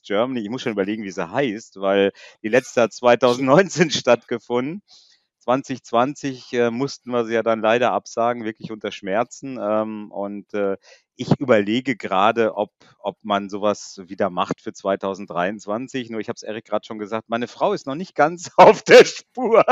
Germany. 0.03 0.41
Ich 0.41 0.49
muss 0.49 0.61
schon 0.61 0.71
überlegen, 0.71 1.03
wie 1.03 1.11
sie 1.11 1.29
heißt, 1.29 1.79
weil 1.79 2.11
die 2.43 2.49
letzte 2.49 2.83
hat 2.83 2.93
2019 2.93 3.91
stattgefunden. 3.91 4.81
2020 5.47 6.53
äh, 6.53 6.71
mussten 6.71 7.11
wir 7.11 7.23
sie 7.23 7.33
ja 7.33 7.41
dann 7.41 7.61
leider 7.61 7.93
absagen, 7.93 8.43
wirklich 8.43 8.69
unter 8.69 8.91
Schmerzen. 8.91 9.57
Ähm, 9.61 10.11
und 10.11 10.53
äh, 10.53 10.75
ich 11.17 11.39
überlege 11.39 11.95
gerade, 11.95 12.55
ob, 12.55 12.71
ob 12.99 13.17
man 13.23 13.49
sowas 13.49 13.99
wieder 14.05 14.29
macht 14.29 14.61
für 14.61 14.71
2023. 14.71 16.09
Nur 16.09 16.21
ich 16.21 16.29
habe 16.29 16.35
es 16.35 16.43
Erik 16.43 16.65
gerade 16.65 16.85
schon 16.85 16.99
gesagt, 16.99 17.27
meine 17.27 17.47
Frau 17.47 17.73
ist 17.73 17.87
noch 17.87 17.95
nicht 17.95 18.15
ganz 18.15 18.51
auf 18.57 18.83
der 18.83 19.03
Spur. 19.03 19.65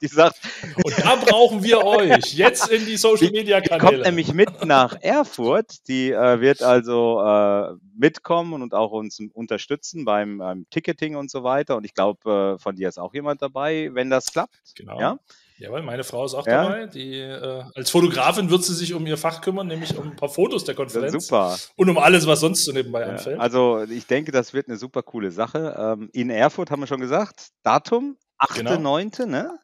die 0.00 0.08
sagt. 0.08 0.40
Und 0.84 0.98
da 0.98 1.16
brauchen 1.16 1.62
wir 1.62 1.84
euch. 1.84 2.34
Jetzt 2.34 2.68
in 2.68 2.84
die 2.84 2.96
Social 2.96 3.30
Media 3.30 3.60
Kanäle. 3.60 3.78
Die 3.78 3.86
kommt 3.86 4.02
nämlich 4.04 4.34
mit 4.34 4.64
nach 4.64 5.00
Erfurt. 5.00 5.86
Die 5.88 6.10
äh, 6.10 6.40
wird 6.40 6.62
also 6.62 7.22
äh, 7.22 7.74
mitkommen 7.96 8.62
und 8.62 8.74
auch 8.74 8.90
uns 8.90 9.20
unterstützen 9.32 10.04
beim, 10.04 10.38
beim 10.38 10.66
Ticketing 10.70 11.14
und 11.14 11.30
so 11.30 11.44
weiter. 11.44 11.76
Und 11.76 11.84
ich 11.84 11.94
glaube, 11.94 12.56
äh, 12.56 12.58
von 12.58 12.74
dir 12.74 12.88
ist 12.88 12.98
auch 12.98 13.14
jemand 13.14 13.40
dabei, 13.40 13.90
wenn 13.92 14.10
das 14.10 14.26
klappt. 14.26 14.74
Genau. 14.74 14.98
Ja? 15.00 15.18
Jawohl, 15.60 15.82
meine 15.82 16.04
Frau 16.04 16.24
ist 16.24 16.32
auch 16.32 16.46
ja? 16.46 16.62
dabei. 16.62 16.86
Die, 16.86 17.18
äh, 17.18 17.62
als 17.74 17.90
Fotografin 17.90 18.48
wird 18.48 18.64
sie 18.64 18.74
sich 18.74 18.94
um 18.94 19.06
ihr 19.06 19.18
Fach 19.18 19.42
kümmern, 19.42 19.66
nämlich 19.66 19.94
um 19.94 20.12
ein 20.12 20.16
paar 20.16 20.30
Fotos 20.30 20.64
der 20.64 20.74
Konferenz. 20.74 21.12
Ja, 21.12 21.20
super. 21.20 21.58
Und 21.76 21.90
um 21.90 21.98
alles, 21.98 22.26
was 22.26 22.40
sonst 22.40 22.64
so 22.64 22.72
nebenbei 22.72 23.02
ja, 23.02 23.08
anfällt. 23.08 23.38
Also 23.38 23.82
ich 23.82 24.06
denke, 24.06 24.32
das 24.32 24.54
wird 24.54 24.68
eine 24.68 24.78
super 24.78 25.02
coole 25.02 25.30
Sache. 25.30 25.76
Ähm, 25.78 26.08
in 26.14 26.30
Erfurt 26.30 26.70
haben 26.70 26.80
wir 26.80 26.86
schon 26.86 27.02
gesagt. 27.02 27.50
Datum 27.62 28.16
8.9., 28.38 29.16
genau. 29.16 29.26
ne? 29.26 29.58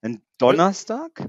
Ein 0.00 0.22
Donnerstag. 0.38 1.28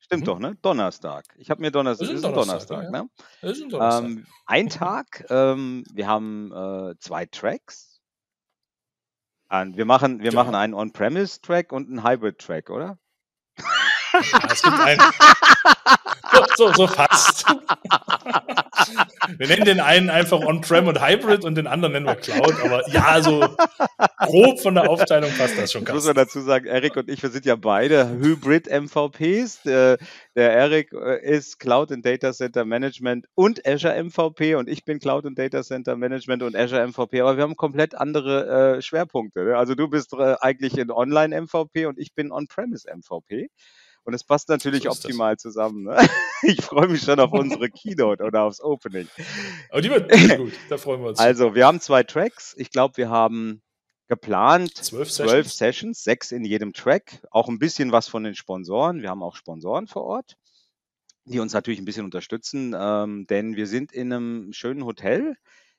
Stimmt 0.00 0.22
mhm. 0.22 0.26
doch, 0.26 0.38
ne? 0.40 0.56
Donnerstag. 0.60 1.26
Ich 1.36 1.48
habe 1.48 1.60
mir 1.60 1.70
Donnerstag. 1.70 2.08
Das 2.08 2.16
ist 2.16 2.24
ein 2.24 2.34
Donnerstag, 2.34 2.68
Donnerstag 2.68 2.90
ne? 2.90 3.08
Das 3.40 3.56
ist 3.56 3.62
ein 3.62 3.68
Donnerstag. 3.68 4.04
Ähm, 4.04 4.26
ein 4.46 4.68
Tag. 4.68 5.26
Ähm, 5.30 5.84
wir 5.92 6.08
haben 6.08 6.52
äh, 6.52 6.94
zwei 6.98 7.26
Tracks. 7.26 7.95
Und 9.48 9.76
wir 9.76 9.84
machen, 9.84 10.20
wir 10.20 10.30
genau. 10.30 10.42
machen 10.42 10.54
einen 10.54 10.74
On-Premise-Track 10.74 11.72
und 11.72 11.88
einen 11.88 12.04
Hybrid-Track, 12.04 12.70
oder? 12.70 12.98
Ja, 14.12 14.38
es 14.50 14.62
gibt 14.62 14.78
einen. 14.80 15.00
So, 16.32 16.44
so, 16.56 16.72
so 16.72 16.86
fast. 16.86 17.44
Wir 19.38 19.48
nennen 19.48 19.64
den 19.64 19.80
einen 19.80 20.10
einfach 20.10 20.40
On-Prem 20.40 20.86
und 20.88 21.04
Hybrid 21.04 21.44
und 21.44 21.56
den 21.56 21.66
anderen 21.66 21.92
nennen 21.92 22.06
wir 22.06 22.16
Cloud. 22.16 22.54
Aber 22.64 22.88
ja, 22.90 23.20
so 23.22 23.40
grob 24.18 24.60
von 24.60 24.74
der 24.74 24.88
Aufteilung 24.88 25.30
passt 25.36 25.58
das 25.58 25.72
schon. 25.72 25.84
Das 25.84 25.94
muss 25.94 26.06
man 26.06 26.14
dazu 26.14 26.40
sagen, 26.40 26.66
Erik 26.66 26.96
und 26.96 27.08
ich, 27.08 27.22
wir 27.22 27.30
sind 27.30 27.44
ja 27.44 27.56
beide 27.56 28.08
Hybrid-MVPs. 28.08 29.62
Der, 29.62 29.98
der 30.34 30.52
Erik 30.52 30.92
äh, 30.92 31.24
ist 31.24 31.58
Cloud 31.58 31.92
and 31.92 32.04
Data 32.04 32.32
Center 32.32 32.64
Management 32.64 33.26
und 33.34 33.66
Azure 33.66 34.02
MVP 34.02 34.54
und 34.54 34.68
ich 34.68 34.84
bin 34.84 34.98
Cloud 34.98 35.26
and 35.26 35.38
Data 35.38 35.62
Center 35.62 35.96
Management 35.96 36.42
und 36.42 36.56
Azure 36.56 36.86
MVP. 36.86 37.20
Aber 37.20 37.36
wir 37.36 37.42
haben 37.42 37.56
komplett 37.56 37.94
andere 37.94 38.76
äh, 38.76 38.82
Schwerpunkte. 38.82 39.44
Ne? 39.44 39.56
Also 39.56 39.74
du 39.74 39.88
bist 39.88 40.12
äh, 40.12 40.36
eigentlich 40.40 40.78
in 40.78 40.90
Online-MVP 40.90 41.86
und 41.86 41.98
ich 41.98 42.14
bin 42.14 42.32
On-Premise 42.32 42.88
MVP. 42.94 43.50
Und 44.06 44.14
es 44.14 44.22
passt 44.22 44.48
natürlich 44.48 44.84
so 44.84 44.90
optimal 44.90 45.34
das. 45.34 45.42
zusammen. 45.42 45.84
Ne? 45.84 45.96
Ich 46.42 46.62
freue 46.62 46.86
mich 46.86 47.02
schon 47.02 47.18
auf 47.18 47.32
unsere 47.32 47.70
Keynote 47.70 48.22
oder 48.22 48.42
aufs 48.42 48.60
Opening. 48.60 49.08
Aber 49.70 49.80
die 49.80 49.90
wird 49.90 50.10
gut, 50.36 50.52
da 50.68 50.76
freuen 50.76 51.00
wir 51.00 51.08
uns. 51.08 51.18
Also, 51.18 51.54
wir 51.54 51.66
haben 51.66 51.80
zwei 51.80 52.02
Tracks. 52.02 52.54
Ich 52.58 52.70
glaube, 52.70 52.98
wir 52.98 53.08
haben 53.08 53.62
geplant 54.06 54.76
zwölf 54.76 55.10
Sessions. 55.10 55.30
zwölf 55.30 55.52
Sessions, 55.52 56.04
sechs 56.04 56.30
in 56.30 56.44
jedem 56.44 56.72
Track. 56.72 57.26
Auch 57.30 57.48
ein 57.48 57.58
bisschen 57.58 57.90
was 57.90 58.06
von 58.06 58.22
den 58.22 58.34
Sponsoren. 58.34 59.02
Wir 59.02 59.10
haben 59.10 59.22
auch 59.22 59.34
Sponsoren 59.34 59.88
vor 59.88 60.04
Ort, 60.04 60.36
die 61.24 61.40
uns 61.40 61.52
natürlich 61.54 61.80
ein 61.80 61.86
bisschen 61.86 62.04
unterstützen, 62.04 62.76
ähm, 62.78 63.26
denn 63.26 63.56
wir 63.56 63.66
sind 63.66 63.92
in 63.92 64.12
einem 64.12 64.52
schönen 64.52 64.84
Hotel 64.84 65.36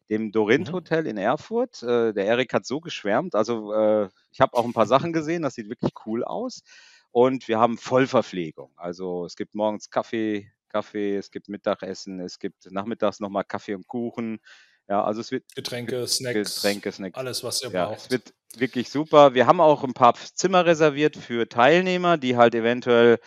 dem 0.09 0.31
Dorint 0.31 0.69
mhm. 0.69 0.73
Hotel 0.73 1.07
in 1.07 1.17
Erfurt. 1.17 1.83
Äh, 1.83 2.13
der 2.13 2.25
Erik 2.25 2.53
hat 2.53 2.65
so 2.65 2.79
geschwärmt. 2.79 3.35
Also 3.35 3.73
äh, 3.73 4.09
ich 4.31 4.41
habe 4.41 4.55
auch 4.57 4.65
ein 4.65 4.73
paar 4.73 4.87
Sachen 4.87 5.13
gesehen, 5.13 5.43
das 5.43 5.55
sieht 5.55 5.69
wirklich 5.69 5.93
cool 6.05 6.23
aus. 6.23 6.63
Und 7.11 7.47
wir 7.47 7.59
haben 7.59 7.77
Vollverpflegung. 7.77 8.71
Also 8.75 9.25
es 9.25 9.35
gibt 9.35 9.55
morgens 9.55 9.89
Kaffee, 9.89 10.51
Kaffee, 10.69 11.17
es 11.17 11.31
gibt 11.31 11.49
Mittagessen, 11.49 12.19
es 12.19 12.39
gibt 12.39 12.71
nachmittags 12.71 13.19
nochmal 13.19 13.43
Kaffee 13.43 13.75
und 13.75 13.87
Kuchen. 13.87 14.39
Ja, 14.87 15.03
also 15.03 15.21
es 15.21 15.31
wird 15.31 15.43
Getränke, 15.55 16.07
Snacks, 16.07 16.55
Getränke, 16.55 16.91
Snacks, 16.91 17.17
alles 17.17 17.43
was 17.43 17.61
ihr 17.61 17.71
ja, 17.71 17.87
braucht. 17.87 18.05
Es 18.05 18.11
wird 18.11 18.33
wirklich 18.55 18.89
super. 18.89 19.33
Wir 19.33 19.45
haben 19.45 19.59
auch 19.59 19.83
ein 19.83 19.93
paar 19.93 20.13
Zimmer 20.13 20.65
reserviert 20.65 21.17
für 21.17 21.49
Teilnehmer, 21.49 22.17
die 22.17 22.37
halt 22.37 22.55
eventuell 22.55 23.19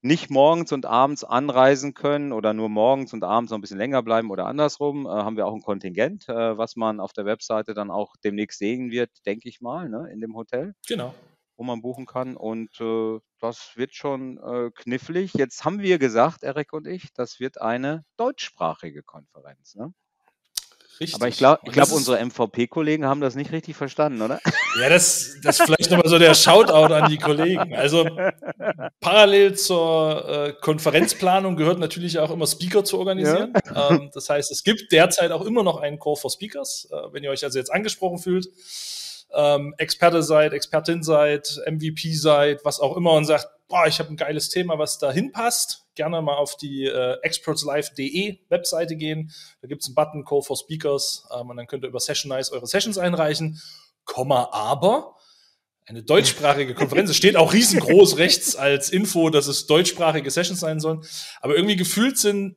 nicht 0.00 0.30
morgens 0.30 0.70
und 0.70 0.84
abends 0.84 1.24
anreisen 1.24 1.94
können 1.94 2.32
oder 2.32 2.52
nur 2.52 2.68
morgens 2.68 3.14
und 3.14 3.24
abends 3.24 3.50
noch 3.50 3.58
ein 3.58 3.62
bisschen 3.62 3.78
länger 3.78 4.02
bleiben 4.02 4.30
oder 4.30 4.46
andersrum, 4.46 5.06
äh, 5.06 5.08
haben 5.08 5.38
wir 5.38 5.46
auch 5.46 5.54
ein 5.54 5.62
Kontingent, 5.62 6.28
äh, 6.28 6.58
was 6.58 6.76
man 6.76 7.00
auf 7.00 7.14
der 7.14 7.24
Webseite 7.24 7.72
dann 7.72 7.90
auch 7.90 8.14
demnächst 8.22 8.58
sehen 8.58 8.90
wird, 8.90 9.10
denke 9.24 9.48
ich 9.48 9.62
mal, 9.62 9.88
ne, 9.88 10.10
in 10.12 10.20
dem 10.20 10.36
Hotel. 10.36 10.74
Genau. 10.86 11.14
Wo 11.56 11.64
man 11.64 11.82
buchen 11.82 12.06
kann. 12.06 12.36
Und 12.36 12.80
äh, 12.80 13.20
das 13.40 13.72
wird 13.76 13.94
schon 13.94 14.38
äh, 14.38 14.70
knifflig. 14.74 15.34
Jetzt 15.34 15.64
haben 15.64 15.80
wir 15.80 15.98
gesagt, 15.98 16.42
Erik 16.42 16.72
und 16.72 16.86
ich, 16.86 17.12
das 17.12 17.38
wird 17.40 17.60
eine 17.60 18.04
deutschsprachige 18.16 19.02
Konferenz. 19.02 19.74
Ne? 19.74 19.92
Richtig. 21.00 21.16
Aber 21.16 21.28
ich 21.28 21.38
glaube, 21.38 21.60
glaub, 21.70 21.90
unsere 21.90 22.24
MVP-Kollegen 22.24 23.04
haben 23.04 23.20
das 23.20 23.34
nicht 23.34 23.50
richtig 23.50 23.74
verstanden, 23.74 24.22
oder? 24.22 24.38
Ja, 24.80 24.88
das, 24.88 25.36
das 25.42 25.58
ist 25.58 25.66
vielleicht 25.66 25.90
nochmal 25.90 26.08
so 26.08 26.18
der 26.18 26.34
Shoutout 26.34 26.94
an 26.94 27.10
die 27.10 27.18
Kollegen. 27.18 27.74
Also 27.74 28.08
parallel 29.00 29.54
zur 29.54 30.28
äh, 30.28 30.52
Konferenzplanung 30.60 31.56
gehört 31.56 31.80
natürlich 31.80 32.18
auch 32.20 32.30
immer 32.30 32.46
Speaker 32.46 32.84
zu 32.84 32.98
organisieren. 32.98 33.52
Ja. 33.66 33.90
Ähm, 33.90 34.10
das 34.14 34.28
heißt, 34.28 34.52
es 34.52 34.62
gibt 34.62 34.92
derzeit 34.92 35.32
auch 35.32 35.42
immer 35.42 35.64
noch 35.64 35.78
einen 35.78 35.98
Call 35.98 36.16
for 36.16 36.30
Speakers. 36.30 36.88
Äh, 36.90 37.12
wenn 37.12 37.24
ihr 37.24 37.30
euch 37.30 37.44
also 37.44 37.58
jetzt 37.58 37.72
angesprochen 37.72 38.18
fühlt, 38.18 38.48
ähm, 39.32 39.74
Experte 39.78 40.22
seid, 40.22 40.52
Expertin 40.52 41.02
seid, 41.02 41.60
MVP 41.66 42.14
seid, 42.14 42.64
was 42.64 42.80
auch 42.80 42.96
immer 42.96 43.12
und 43.12 43.24
sagt, 43.24 43.48
boah, 43.68 43.86
ich 43.86 43.98
habe 43.98 44.10
ein 44.10 44.16
geiles 44.16 44.48
Thema, 44.48 44.78
was 44.78 44.98
da 44.98 45.10
hinpasst, 45.10 45.86
gerne 45.94 46.20
mal 46.22 46.36
auf 46.36 46.56
die 46.56 46.84
äh, 46.84 47.16
expertslive.de 47.22 48.38
Webseite 48.48 48.96
gehen. 48.96 49.32
Da 49.62 49.68
gibt 49.68 49.82
es 49.82 49.88
einen 49.88 49.94
Button 49.94 50.24
Call 50.24 50.42
for 50.42 50.56
Speakers 50.56 51.26
ähm, 51.34 51.50
und 51.50 51.56
dann 51.56 51.66
könnt 51.66 51.84
ihr 51.84 51.88
über 51.88 52.00
Session 52.00 52.28
Nice 52.28 52.50
eure 52.50 52.66
Sessions 52.66 52.98
einreichen. 52.98 53.60
Komma, 54.04 54.50
aber 54.52 55.16
eine 55.86 56.02
deutschsprachige 56.02 56.74
Konferenz. 56.74 57.10
Es 57.10 57.16
steht 57.16 57.36
auch 57.36 57.52
riesengroß 57.52 58.16
rechts 58.18 58.56
als 58.56 58.90
Info, 58.90 59.30
dass 59.30 59.46
es 59.46 59.66
deutschsprachige 59.66 60.30
Sessions 60.30 60.60
sein 60.60 60.80
sollen. 60.80 61.04
Aber 61.40 61.56
irgendwie 61.56 61.76
gefühlt 61.76 62.18
sind, 62.18 62.56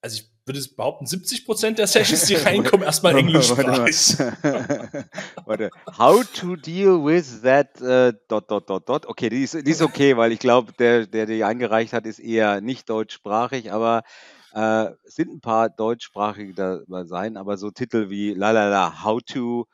also 0.00 0.16
ich 0.16 0.29
würde 0.50 0.58
ich 0.58 0.74
behaupten, 0.74 1.06
70 1.06 1.46
Prozent 1.46 1.78
der 1.78 1.86
Sessions, 1.86 2.26
die 2.26 2.34
reinkommen, 2.46 2.84
erstmal 2.84 3.16
englischsprachig. 3.16 4.18
Warte, 5.46 5.70
how 5.96 6.24
to 6.24 6.56
deal 6.56 7.04
with 7.04 7.42
that 7.42 7.80
uh, 7.80 8.12
dot, 8.26 8.50
dot, 8.50 8.68
dot, 8.68 8.88
dot. 8.88 9.06
Okay, 9.06 9.28
die 9.28 9.44
ist, 9.44 9.54
die 9.54 9.70
ist 9.70 9.82
okay, 9.82 10.16
weil 10.16 10.32
ich 10.32 10.40
glaube, 10.40 10.72
der, 10.72 11.06
der 11.06 11.26
die 11.26 11.44
eingereicht 11.44 11.92
hat, 11.92 12.04
ist 12.04 12.18
eher 12.18 12.60
nicht 12.60 12.90
deutschsprachig, 12.90 13.72
aber 13.72 14.02
äh, 14.52 14.90
sind 15.04 15.32
ein 15.32 15.40
paar 15.40 15.68
deutschsprachige 15.68 16.54
dabei 16.54 17.04
sein, 17.04 17.36
aber 17.36 17.56
so 17.56 17.70
Titel 17.70 18.10
wie 18.10 18.34
la 18.34 18.50
la 18.50 18.68
la, 18.68 19.04
how 19.04 19.20
to 19.22 19.66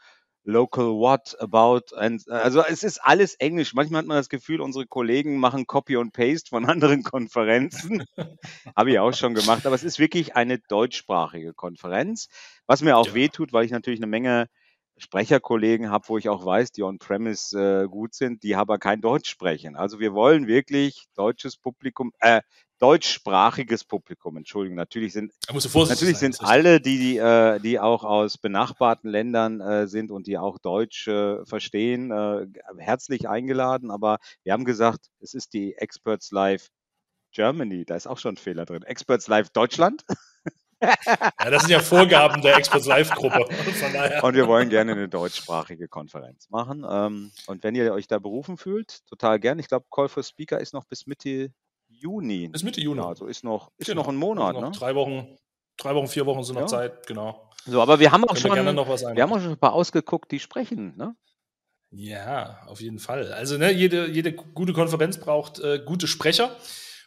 local 0.47 0.99
what 0.99 1.37
about 1.41 1.95
and 1.97 2.26
also 2.31 2.62
es 2.62 2.83
ist 2.83 2.99
alles 2.99 3.35
Englisch. 3.35 3.75
Manchmal 3.75 4.00
hat 4.00 4.07
man 4.07 4.17
das 4.17 4.29
Gefühl, 4.29 4.61
unsere 4.61 4.87
Kollegen 4.87 5.38
machen 5.38 5.67
Copy 5.67 5.97
und 5.97 6.12
Paste 6.12 6.49
von 6.49 6.65
anderen 6.71 7.03
Konferenzen. 7.03 8.05
Habe 8.76 8.91
ich 8.91 8.99
auch 8.99 9.12
schon 9.12 9.35
gemacht, 9.35 9.67
aber 9.67 9.75
es 9.75 9.85
ist 9.85 9.99
wirklich 9.99 10.37
eine 10.37 10.59
deutschsprachige 10.59 11.53
Konferenz, 11.53 12.29
was 12.67 12.81
mir 12.81 12.97
auch 12.97 13.09
ja. 13.09 13.15
wehtut, 13.15 13.53
weil 13.53 13.65
ich 13.65 13.73
natürlich 13.73 14.00
eine 14.00 14.07
Menge 14.07 14.47
Sprecherkollegen 14.99 15.91
habe, 15.91 16.09
wo 16.09 16.17
ich 16.17 16.29
auch 16.29 16.47
weiß, 16.47 16.73
die 16.73 16.83
on-premise 16.83 17.83
äh, 17.83 17.88
gut 17.88 18.15
sind, 18.15 18.43
die 18.43 18.57
aber 18.57 18.79
kein 18.79 19.03
Deutsch 19.03 19.29
sprechen. 19.29 19.76
Also 19.76 20.00
wir 20.00 20.15
wollen 20.15 20.47
wirklich 20.47 21.07
deutsches 21.15 21.59
Publikum, 21.59 22.12
äh, 22.21 22.41
deutschsprachiges 22.78 23.85
Publikum, 23.85 24.37
Entschuldigung, 24.37 24.76
natürlich 24.76 25.12
sind, 25.12 25.33
natürlich 25.50 26.18
sind 26.18 26.40
alle, 26.40 26.80
die, 26.80 26.99
die, 26.99 27.16
äh, 27.16 27.59
die 27.61 27.80
auch 27.80 28.04
aus 28.04 28.38
benachbarten 28.38 29.11
Ländern 29.11 29.61
äh, 29.61 29.87
sind 29.87 30.11
und 30.11 30.26
die 30.26 30.38
auch 30.38 30.59
Deutsch 30.59 31.09
äh, 31.09 31.45
verstehen, 31.45 32.11
äh, 32.11 32.47
herzlich 32.78 33.28
eingeladen, 33.28 33.90
aber 33.90 34.18
wir 34.42 34.52
haben 34.52 34.64
gesagt, 34.64 35.06
es 35.21 35.35
ist 35.35 35.52
die 35.52 35.75
Experts 35.75 36.30
Live 36.30 36.68
Germany, 37.33 37.85
da 37.85 37.97
ist 37.97 38.06
auch 38.06 38.18
schon 38.18 38.35
ein 38.35 38.38
Fehler 38.38 38.64
drin. 38.64 38.83
Experts 38.83 39.28
Live 39.28 39.50
Deutschland. 39.50 40.04
Ja, 40.83 41.50
das 41.50 41.62
sind 41.62 41.71
ja 41.71 41.80
Vorgaben 41.80 42.42
der 42.42 42.56
Experts 42.56 42.87
Live-Gruppe. 42.87 43.47
Und 44.23 44.35
wir 44.35 44.47
wollen 44.47 44.68
gerne 44.68 44.92
eine 44.92 45.09
deutschsprachige 45.09 45.88
Konferenz 45.88 46.50
machen. 46.50 46.85
Ähm, 46.88 47.33
und 47.47 47.64
wenn 47.64 47.75
ihr 47.75 47.92
euch 47.95 48.09
da 48.09 48.18
berufen 48.18 48.59
fühlt, 48.59 49.00
total 49.06 49.40
gern. 49.40 49.59
Ich 49.59 49.68
glaube, 49.68 49.87
Call 49.90 50.09
for 50.09 50.23
Speaker 50.23 50.61
ist 50.61 50.75
noch 50.75 50.85
bis 50.85 51.06
Mitte 51.06 51.50
Juni. 51.88 52.49
Bis 52.49 52.62
Mitte 52.62 52.81
Juni. 52.81 53.00
Also 53.00 53.26
ist 53.26 53.45
noch, 53.45 53.71
ist 53.78 53.87
genau. 53.87 54.02
noch 54.02 54.09
ein 54.09 54.16
Monat. 54.16 54.55
Noch 54.55 54.62
ne? 54.62 54.71
Drei 54.73 54.95
Wochen, 54.95 55.37
drei 55.76 55.95
Wochen, 55.95 56.09
vier 56.09 56.26
Wochen 56.26 56.43
sind 56.43 56.55
noch 56.55 56.62
ja. 56.62 56.69
Zeit, 56.69 57.07
genau. 57.07 57.50
So, 57.64 57.83
aber 57.83 57.99
wir 57.99 58.12
haben 58.12 58.25
auch 58.25 58.37
schon, 58.37 58.52
wir, 58.52 58.64
wir 58.64 59.23
haben 59.23 59.33
auch 59.33 59.40
schon 59.40 59.50
ein 59.50 59.59
paar 59.59 59.73
ausgeguckt, 59.73 60.31
die 60.31 60.38
sprechen, 60.38 60.97
ne? 60.97 61.16
Ja, 61.90 62.61
auf 62.66 62.81
jeden 62.81 62.99
Fall. 62.99 63.33
Also 63.33 63.57
ne, 63.59 63.73
jede, 63.73 64.09
jede 64.09 64.33
gute 64.33 64.73
Konferenz 64.73 65.19
braucht 65.19 65.61
äh, 65.61 65.81
gute 65.85 66.07
Sprecher. 66.07 66.55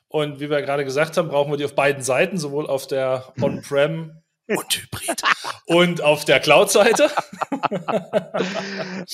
Und 0.07 0.39
wie 0.39 0.49
wir 0.49 0.61
gerade 0.61 0.83
gesagt 0.83 1.17
haben, 1.17 1.29
brauchen 1.29 1.51
wir 1.51 1.57
die 1.57 1.65
auf 1.65 1.75
beiden 1.75 2.01
Seiten, 2.01 2.37
sowohl 2.37 2.67
auf 2.67 2.87
der 2.87 3.33
On-Prem 3.41 4.21
und 4.47 4.73
Hybrid 4.73 5.21
und 5.67 6.01
auf 6.01 6.25
der 6.25 6.39
Cloud-Seite. 6.39 7.11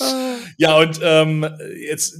ja, 0.56 0.78
und 0.78 0.98
ähm, 1.02 1.46
jetzt 1.76 2.18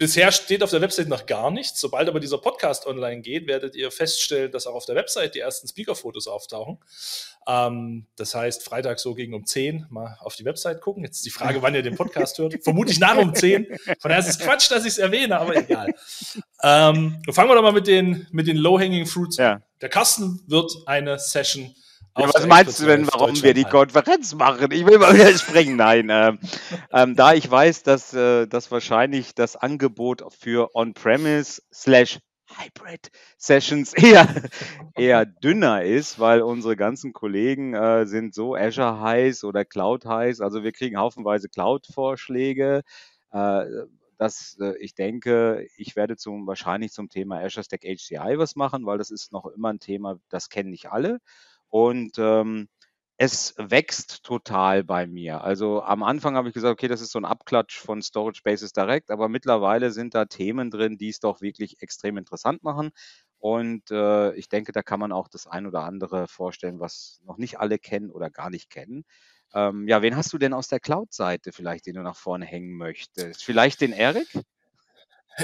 Bisher 0.00 0.32
steht 0.32 0.62
auf 0.62 0.70
der 0.70 0.80
Website 0.80 1.08
noch 1.08 1.26
gar 1.26 1.50
nichts. 1.50 1.78
Sobald 1.78 2.08
aber 2.08 2.20
dieser 2.20 2.38
Podcast 2.38 2.86
online 2.86 3.20
geht, 3.20 3.46
werdet 3.46 3.76
ihr 3.76 3.90
feststellen, 3.90 4.50
dass 4.50 4.66
auch 4.66 4.74
auf 4.74 4.86
der 4.86 4.94
Website 4.94 5.34
die 5.34 5.40
ersten 5.40 5.68
Speaker-Fotos 5.68 6.26
auftauchen. 6.26 6.78
Ähm, 7.46 8.06
das 8.16 8.34
heißt, 8.34 8.64
Freitag 8.64 8.98
so 8.98 9.14
gegen 9.14 9.34
um 9.34 9.44
10 9.44 9.88
mal 9.90 10.16
auf 10.20 10.36
die 10.36 10.46
Website 10.46 10.80
gucken. 10.80 11.04
Jetzt 11.04 11.16
ist 11.16 11.26
die 11.26 11.30
Frage, 11.30 11.60
wann 11.60 11.74
ihr 11.74 11.82
den 11.82 11.96
Podcast 11.96 12.38
hört. 12.38 12.54
Vermutlich 12.64 12.98
nach 12.98 13.18
um 13.18 13.34
10. 13.34 13.66
Von 14.00 14.08
daher 14.08 14.20
ist 14.20 14.30
es 14.30 14.38
Quatsch, 14.38 14.70
dass 14.70 14.86
ich 14.86 14.92
es 14.92 14.98
erwähne, 14.98 15.38
aber 15.38 15.54
egal. 15.54 15.92
Ähm, 16.62 17.20
fangen 17.30 17.50
wir 17.50 17.54
doch 17.54 17.62
mal 17.62 17.72
mit 17.72 17.86
den, 17.86 18.26
mit 18.30 18.46
den 18.46 18.56
Low-Hanging 18.56 19.04
Fruits 19.04 19.38
an. 19.38 19.44
Ja. 19.44 19.62
Der 19.82 19.90
Carsten 19.90 20.42
wird 20.46 20.72
eine 20.86 21.18
Session 21.18 21.74
ja, 22.20 22.30
was 22.34 22.46
meinst 22.46 22.80
du 22.80 22.86
denn, 22.86 23.06
warum 23.06 23.42
wir 23.42 23.54
die 23.54 23.64
Konferenz 23.64 24.34
machen? 24.34 24.70
Ich 24.72 24.86
will 24.86 24.98
mal 24.98 25.14
wieder 25.14 25.32
sprechen. 25.36 25.76
Nein, 25.76 26.10
äh, 26.10 26.32
ähm, 26.92 27.16
da 27.16 27.34
ich 27.34 27.50
weiß, 27.50 27.82
dass 27.82 28.14
äh, 28.14 28.46
das 28.46 28.70
wahrscheinlich 28.70 29.34
das 29.34 29.56
Angebot 29.56 30.22
für 30.38 30.74
On-Premise 30.74 31.62
slash 31.72 32.18
Hybrid 32.56 33.10
Sessions 33.38 33.92
eher, 33.94 34.26
eher 34.96 35.24
dünner 35.24 35.84
ist, 35.84 36.18
weil 36.18 36.42
unsere 36.42 36.76
ganzen 36.76 37.12
Kollegen 37.12 37.74
äh, 37.74 38.06
sind 38.06 38.34
so 38.34 38.54
Azure 38.54 39.00
heiß 39.00 39.44
oder 39.44 39.64
Cloud 39.64 40.04
heiß. 40.04 40.40
Also 40.40 40.62
wir 40.62 40.72
kriegen 40.72 40.98
haufenweise 40.98 41.48
Cloud-Vorschläge. 41.48 42.82
Äh, 43.32 43.64
dass 44.20 44.58
äh, 44.60 44.76
ich 44.78 44.94
denke, 44.94 45.66
ich 45.78 45.96
werde 45.96 46.14
zum, 46.16 46.46
wahrscheinlich 46.46 46.92
zum 46.92 47.08
Thema 47.08 47.40
Azure 47.40 47.64
Stack 47.64 47.84
HCI 47.84 48.36
was 48.36 48.54
machen, 48.54 48.84
weil 48.84 48.98
das 48.98 49.10
ist 49.10 49.32
noch 49.32 49.46
immer 49.46 49.70
ein 49.70 49.80
Thema, 49.80 50.20
das 50.28 50.50
kennen 50.50 50.68
nicht 50.68 50.90
alle. 50.92 51.20
Und 51.70 52.18
ähm, 52.18 52.68
es 53.16 53.54
wächst 53.58 54.24
total 54.24 54.82
bei 54.82 55.06
mir. 55.06 55.42
Also 55.44 55.82
am 55.82 56.02
Anfang 56.02 56.36
habe 56.36 56.48
ich 56.48 56.54
gesagt, 56.54 56.72
okay, 56.72 56.88
das 56.88 57.02
ist 57.02 57.12
so 57.12 57.18
ein 57.18 57.26
Abklatsch 57.26 57.78
von 57.78 58.00
Storage 58.02 58.40
Bases 58.42 58.72
Direct, 58.72 59.10
aber 59.10 59.28
mittlerweile 59.28 59.90
sind 59.90 60.14
da 60.14 60.24
Themen 60.24 60.70
drin, 60.70 60.96
die 60.96 61.10
es 61.10 61.20
doch 61.20 61.42
wirklich 61.42 61.82
extrem 61.82 62.16
interessant 62.16 62.62
machen. 62.62 62.90
Und 63.38 63.90
äh, 63.90 64.32
ich 64.34 64.48
denke, 64.48 64.72
da 64.72 64.82
kann 64.82 65.00
man 65.00 65.12
auch 65.12 65.28
das 65.28 65.46
ein 65.46 65.66
oder 65.66 65.84
andere 65.84 66.28
vorstellen, 66.28 66.80
was 66.80 67.20
noch 67.24 67.38
nicht 67.38 67.60
alle 67.60 67.78
kennen 67.78 68.10
oder 68.10 68.30
gar 68.30 68.50
nicht 68.50 68.70
kennen. 68.70 69.04
Ähm, 69.52 69.88
ja, 69.88 70.02
wen 70.02 70.16
hast 70.16 70.32
du 70.32 70.38
denn 70.38 70.54
aus 70.54 70.68
der 70.68 70.80
Cloud-Seite 70.80 71.52
vielleicht, 71.52 71.86
den 71.86 71.96
du 71.96 72.02
nach 72.02 72.16
vorne 72.16 72.46
hängen 72.46 72.76
möchtest? 72.76 73.44
Vielleicht 73.44 73.80
den 73.80 73.92
Erik? 73.92 74.28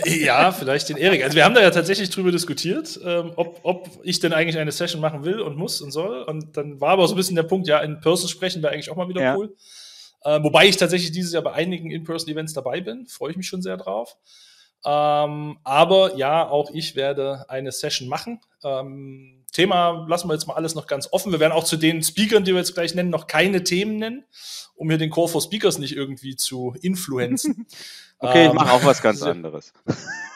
Ja, 0.04 0.52
vielleicht 0.52 0.88
den 0.88 0.96
Erik. 0.96 1.22
Also 1.24 1.36
wir 1.36 1.44
haben 1.44 1.54
da 1.54 1.62
ja 1.62 1.70
tatsächlich 1.70 2.10
drüber 2.10 2.30
diskutiert, 2.30 3.00
ähm, 3.04 3.32
ob, 3.36 3.60
ob 3.62 3.88
ich 4.02 4.20
denn 4.20 4.32
eigentlich 4.32 4.58
eine 4.58 4.72
Session 4.72 5.00
machen 5.00 5.24
will 5.24 5.40
und 5.40 5.56
muss 5.56 5.80
und 5.80 5.90
soll. 5.90 6.22
Und 6.22 6.56
dann 6.56 6.80
war 6.80 6.90
aber 6.90 7.06
so 7.08 7.14
ein 7.14 7.16
bisschen 7.16 7.36
der 7.36 7.44
Punkt, 7.44 7.66
ja, 7.68 7.78
in 7.78 8.00
Person 8.00 8.28
sprechen 8.28 8.62
wäre 8.62 8.72
eigentlich 8.72 8.90
auch 8.90 8.96
mal 8.96 9.08
wieder 9.08 9.22
ja. 9.22 9.36
cool. 9.36 9.54
Äh, 10.22 10.42
wobei 10.42 10.66
ich 10.66 10.76
tatsächlich 10.76 11.12
dieses 11.12 11.32
Jahr 11.32 11.42
bei 11.42 11.52
einigen 11.52 11.90
In-Person-Events 11.90 12.52
dabei 12.52 12.80
bin. 12.80 13.06
Freue 13.06 13.30
ich 13.30 13.36
mich 13.36 13.46
schon 13.46 13.62
sehr 13.62 13.76
drauf. 13.76 14.16
Ähm, 14.84 15.58
aber 15.64 16.16
ja, 16.16 16.48
auch 16.48 16.70
ich 16.72 16.96
werde 16.96 17.48
eine 17.48 17.72
Session 17.72 18.08
machen. 18.08 18.40
Ähm, 18.62 19.35
Thema 19.52 20.06
lassen 20.08 20.28
wir 20.28 20.34
jetzt 20.34 20.46
mal 20.46 20.54
alles 20.54 20.74
noch 20.74 20.86
ganz 20.86 21.08
offen. 21.12 21.32
Wir 21.32 21.40
werden 21.40 21.52
auch 21.52 21.64
zu 21.64 21.76
den 21.76 22.02
Speakern, 22.02 22.44
die 22.44 22.52
wir 22.52 22.58
jetzt 22.58 22.74
gleich 22.74 22.94
nennen, 22.94 23.10
noch 23.10 23.26
keine 23.26 23.64
Themen 23.64 23.96
nennen, 23.96 24.24
um 24.74 24.88
hier 24.88 24.98
den 24.98 25.10
Core 25.10 25.28
for 25.28 25.40
Speakers 25.40 25.78
nicht 25.78 25.96
irgendwie 25.96 26.36
zu 26.36 26.74
influenzen. 26.82 27.66
okay, 28.18 28.44
ähm, 28.44 28.50
ich 28.50 28.54
mache 28.54 28.72
auch 28.72 28.84
was 28.84 29.02
ganz 29.02 29.22
anderes. 29.22 29.72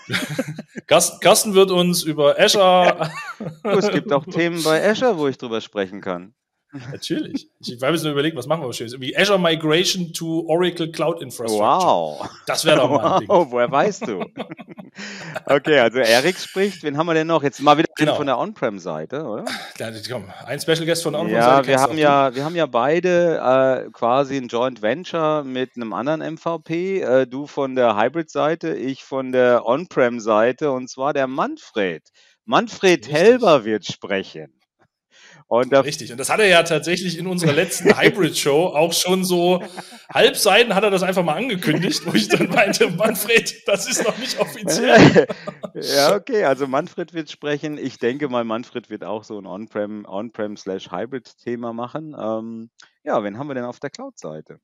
Carsten 0.87 1.55
wird 1.55 1.71
uns 1.71 2.02
über 2.02 2.38
Azure. 2.38 3.11
es 3.62 3.90
gibt 3.90 4.12
auch 4.12 4.25
Themen 4.25 4.62
bei 4.62 4.88
Azure, 4.88 5.19
wo 5.19 5.29
ich 5.29 5.38
drüber 5.38 5.61
sprechen 5.61 6.00
kann. 6.00 6.35
Natürlich. 6.73 7.49
Ich 7.61 7.83
habe 7.83 7.93
jetzt 7.93 8.05
nur 8.05 8.12
überlegt, 8.12 8.37
was 8.37 8.47
machen 8.47 8.62
wir 8.62 8.73
schönes. 8.73 8.99
Wie 9.00 9.17
Azure 9.17 9.41
Migration 9.41 10.12
to 10.12 10.45
Oracle 10.47 10.91
Cloud 10.93 11.21
Infrastructure. 11.21 11.69
Wow. 11.69 12.29
Das 12.47 12.65
wäre 12.65 12.77
doch 12.77 12.91
mal 12.91 13.15
ein 13.15 13.21
Ding. 13.21 13.29
woher 13.29 13.71
weißt 13.71 14.07
du? 14.07 14.25
okay, 15.47 15.81
also 15.81 15.99
Erik 15.99 16.39
spricht. 16.39 16.85
Wen 16.85 16.97
haben 16.97 17.07
wir 17.07 17.15
denn 17.15 17.27
noch? 17.27 17.43
Jetzt 17.43 17.61
mal 17.61 17.77
wieder 17.77 17.89
genau. 17.97 18.15
von 18.15 18.27
der 18.27 18.39
On-Prem-Seite, 18.39 19.25
oder? 19.25 19.45
Ja, 19.79 19.91
komm, 20.09 20.27
ein 20.47 20.61
Special 20.61 20.87
Guest 20.87 21.03
von 21.03 21.12
der 21.12 21.23
On-Prem-Seite. 21.23 21.62
Ja, 21.62 21.67
wir 21.67 21.81
haben 21.81 21.99
ja, 21.99 22.35
wir 22.35 22.45
haben 22.45 22.57
ja 22.57 22.67
beide 22.67 23.87
äh, 23.87 23.91
quasi 23.91 24.37
ein 24.37 24.47
Joint 24.47 24.81
Venture 24.81 25.43
mit 25.43 25.71
einem 25.75 25.93
anderen 25.93 26.21
MVP. 26.35 27.00
Äh, 27.00 27.27
du 27.27 27.49
von 27.49 27.75
der 27.75 27.97
Hybrid-Seite, 27.97 28.75
ich 28.77 29.03
von 29.03 29.33
der 29.33 29.67
On-Prem-Seite 29.67 30.71
und 30.71 30.89
zwar 30.89 31.12
der 31.15 31.27
Manfred. 31.27 32.03
Manfred 32.45 33.00
Richtig. 33.00 33.15
Helber 33.15 33.65
wird 33.65 33.87
sprechen. 33.87 34.60
Und 35.50 35.75
Richtig, 35.75 36.12
und 36.12 36.19
das 36.19 36.30
hat 36.30 36.38
er 36.38 36.47
ja 36.47 36.62
tatsächlich 36.62 37.19
in 37.19 37.26
unserer 37.26 37.52
letzten 37.52 37.99
Hybrid-Show 38.00 38.66
auch 38.66 38.92
schon 38.92 39.25
so 39.25 39.61
halbseiten 40.09 40.76
hat 40.76 40.85
er 40.85 40.90
das 40.90 41.02
einfach 41.02 41.25
mal 41.25 41.35
angekündigt, 41.35 42.07
wo 42.07 42.12
ich 42.14 42.28
dann 42.28 42.49
meinte, 42.50 42.88
Manfred, 42.88 43.66
das 43.66 43.88
ist 43.88 44.04
noch 44.04 44.16
nicht 44.19 44.38
offiziell. 44.38 45.26
ja, 45.75 46.14
okay, 46.14 46.45
also 46.45 46.69
Manfred 46.69 47.14
wird 47.14 47.33
sprechen. 47.33 47.78
Ich 47.78 47.99
denke 47.99 48.28
mal, 48.28 48.45
Manfred 48.45 48.90
wird 48.90 49.02
auch 49.02 49.25
so 49.25 49.40
ein 49.40 49.47
On-Prem, 49.47 50.04
On-Prem 50.07 50.57
slash 50.57 50.92
Hybrid-Thema 50.92 51.73
machen. 51.73 52.14
Ähm, 52.16 52.71
ja, 53.02 53.21
wen 53.25 53.37
haben 53.37 53.49
wir 53.49 53.54
denn 53.54 53.64
auf 53.64 53.80
der 53.80 53.90
Cloud-Seite? 53.90 54.61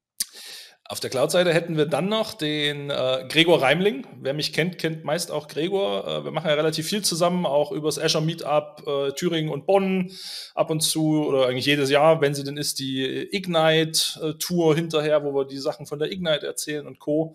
Auf 0.89 1.01
der 1.01 1.11
Cloud-Seite 1.11 1.53
hätten 1.53 1.77
wir 1.77 1.87
dann 1.87 2.09
noch 2.09 2.35
den 2.35 2.91
äh, 2.91 3.25
Gregor 3.29 3.61
Reimling. 3.61 4.07
Wer 4.21 4.35
mich 4.35 4.53
kennt, 4.53 4.79
kennt 4.79 5.05
meist 5.05 5.33
auch 5.33 5.49
Gregor. 5.49 6.07
Äh, 6.07 6.25
wir 6.25 6.31
machen 6.31 6.49
ja 6.49 6.55
relativ 6.55 6.87
viel 6.87 7.03
zusammen, 7.03 7.45
auch 7.45 7.73
übers 7.73 7.99
Azure 7.99 8.23
Meetup 8.23 8.85
äh, 8.87 9.13
Thüringen 9.13 9.51
und 9.51 9.67
Bonn 9.67 10.13
ab 10.55 10.71
und 10.71 10.81
zu 10.81 11.27
oder 11.27 11.49
eigentlich 11.49 11.67
jedes 11.67 11.91
Jahr, 11.91 12.21
wenn 12.21 12.35
sie 12.35 12.45
denn 12.45 12.57
ist, 12.57 12.79
die 12.79 13.05
Ignite-Tour 13.05 14.77
hinterher, 14.77 15.25
wo 15.25 15.35
wir 15.35 15.45
die 15.45 15.59
Sachen 15.59 15.87
von 15.87 15.99
der 15.99 16.13
Ignite 16.13 16.47
erzählen 16.47 16.87
und 16.87 17.01
Co. 17.01 17.35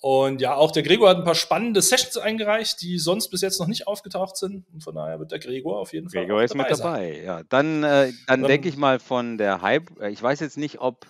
Und 0.00 0.40
ja, 0.40 0.54
auch 0.54 0.70
der 0.70 0.82
Gregor 0.82 1.10
hat 1.10 1.18
ein 1.18 1.24
paar 1.24 1.34
spannende 1.34 1.82
Sessions 1.82 2.16
eingereicht, 2.16 2.80
die 2.80 2.98
sonst 2.98 3.28
bis 3.28 3.42
jetzt 3.42 3.60
noch 3.60 3.66
nicht 3.66 3.86
aufgetaucht 3.86 4.38
sind. 4.38 4.64
Und 4.72 4.82
von 4.82 4.94
daher 4.94 5.18
wird 5.18 5.32
der 5.32 5.38
Gregor 5.38 5.78
auf 5.78 5.92
jeden 5.92 6.08
Fall. 6.08 6.22
Gregor 6.22 6.42
ist 6.42 6.54
mit 6.54 6.70
dabei, 6.70 7.12
sein. 7.12 7.24
ja. 7.24 7.42
Dann, 7.50 7.84
äh, 7.84 8.12
dann 8.26 8.42
denke 8.44 8.70
ich 8.70 8.78
mal 8.78 8.98
von 8.98 9.36
der 9.36 9.60
Hype, 9.60 10.00
äh, 10.00 10.08
ich 10.08 10.22
weiß 10.22 10.40
jetzt 10.40 10.56
nicht, 10.56 10.80
ob 10.80 11.04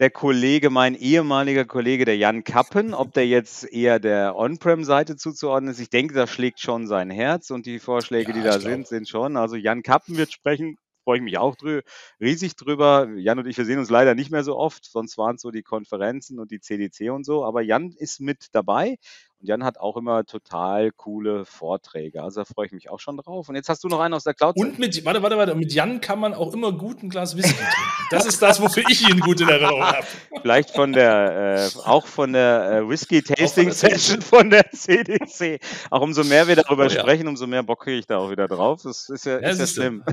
der 0.00 0.10
Kollege, 0.10 0.70
mein 0.70 0.94
ehemaliger 0.94 1.66
Kollege, 1.66 2.06
der 2.06 2.16
Jan 2.16 2.42
Kappen, 2.42 2.94
ob 2.94 3.12
der 3.12 3.26
jetzt 3.26 3.70
eher 3.70 4.00
der 4.00 4.34
On-Prem-Seite 4.34 5.16
zuzuordnen 5.16 5.70
ist. 5.70 5.78
Ich 5.78 5.90
denke, 5.90 6.14
da 6.14 6.26
schlägt 6.26 6.58
schon 6.58 6.86
sein 6.86 7.10
Herz 7.10 7.50
und 7.50 7.66
die 7.66 7.78
Vorschläge, 7.78 8.30
ja, 8.30 8.38
die 8.38 8.42
da 8.42 8.58
sind, 8.58 8.86
sind 8.86 9.10
schon. 9.10 9.36
Also 9.36 9.56
Jan 9.56 9.82
Kappen 9.82 10.16
wird 10.16 10.32
sprechen, 10.32 10.78
freue 11.04 11.18
ich 11.18 11.22
mich 11.22 11.36
auch 11.36 11.54
drü 11.54 11.82
riesig 12.18 12.56
drüber. 12.56 13.10
Jan 13.14 13.40
und 13.40 13.46
ich, 13.46 13.58
wir 13.58 13.66
sehen 13.66 13.78
uns 13.78 13.90
leider 13.90 14.14
nicht 14.14 14.30
mehr 14.30 14.42
so 14.42 14.56
oft, 14.56 14.86
sonst 14.86 15.18
waren 15.18 15.36
es 15.36 15.42
so 15.42 15.50
die 15.50 15.62
Konferenzen 15.62 16.38
und 16.38 16.50
die 16.50 16.60
CDC 16.60 17.10
und 17.10 17.24
so. 17.24 17.44
Aber 17.44 17.60
Jan 17.60 17.92
ist 17.98 18.20
mit 18.20 18.46
dabei 18.52 18.96
und 19.40 19.48
Jan 19.48 19.64
hat 19.64 19.78
auch 19.78 19.96
immer 19.96 20.24
total 20.24 20.90
coole 20.92 21.44
Vorträge. 21.44 22.22
Also 22.22 22.42
da 22.42 22.44
freue 22.44 22.66
ich 22.66 22.72
mich 22.72 22.90
auch 22.90 23.00
schon 23.00 23.16
drauf. 23.16 23.48
Und 23.48 23.54
jetzt 23.54 23.68
hast 23.68 23.82
du 23.82 23.88
noch 23.88 24.00
einen 24.00 24.14
aus 24.14 24.24
der 24.24 24.34
Cloud. 24.34 24.56
Und 24.56 24.78
mit, 24.78 25.04
warte, 25.04 25.22
warte, 25.22 25.36
warte, 25.38 25.54
mit 25.54 25.72
Jan 25.72 26.00
kann 26.00 26.20
man 26.20 26.34
auch 26.34 26.52
immer 26.52 26.72
gut 26.72 27.02
ein 27.02 27.08
Glas 27.08 27.36
Whisky 27.36 27.54
trinken. 27.54 28.08
Das 28.10 28.26
ist 28.26 28.42
das, 28.42 28.60
wofür 28.60 28.82
ich 28.88 29.08
ihn 29.08 29.20
gut 29.20 29.40
in 29.40 29.48
Erinnerung 29.48 29.82
habe. 29.82 30.06
Vielleicht 30.42 30.70
von 30.70 30.92
der, 30.92 31.70
äh, 31.74 31.88
auch 31.88 32.06
von 32.06 32.32
der 32.32 32.70
äh, 32.70 32.88
Whisky 32.88 33.22
Tasting 33.22 33.70
Session 33.72 34.20
von 34.20 34.50
der 34.50 34.70
CDC. 34.72 35.60
Auch 35.90 36.02
umso 36.02 36.24
mehr 36.24 36.46
wir 36.46 36.56
darüber 36.56 36.84
oh, 36.84 36.88
ja. 36.88 37.00
sprechen, 37.00 37.26
umso 37.26 37.46
mehr 37.46 37.62
Bock 37.62 37.84
kriege 37.84 37.98
ich 37.98 38.06
da 38.06 38.18
auch 38.18 38.30
wieder 38.30 38.46
drauf. 38.48 38.82
Das 38.82 39.08
ist 39.08 39.24
ja, 39.24 39.40
ja 39.40 39.48
ist 39.48 39.60
ja 39.60 39.66
schlimm. 39.66 40.04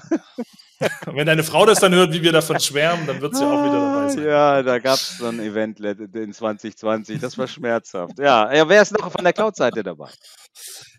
Wenn 1.06 1.26
deine 1.26 1.44
Frau 1.44 1.66
das 1.66 1.80
dann 1.80 1.94
hört, 1.94 2.14
wie 2.14 2.22
wir 2.22 2.32
davon 2.32 2.60
schwärmen, 2.60 3.08
dann 3.08 3.20
wird 3.22 3.36
sie 3.36 3.44
auch 3.44 3.64
wieder 3.64 3.80
dabei 3.80 4.10
sein. 4.10 4.24
Ja, 4.26 4.64
da 4.64 4.80
gab 4.80 4.96
es 4.96 5.18
so 5.18 5.28
ein 5.28 5.40
Event 5.40 5.80
in 5.80 6.34
2020, 6.34 7.20
das 7.20 7.38
war 7.38 7.48
schmerzhaft. 7.48 8.20
Ja, 8.20 8.54
ja 8.54 8.68
wer 8.70 8.82
ist 8.82 8.92
noch 8.92 9.12
von 9.12 9.24
der 9.24 9.34
Cloud-Seite 9.34 9.84
dabei? 9.84 10.10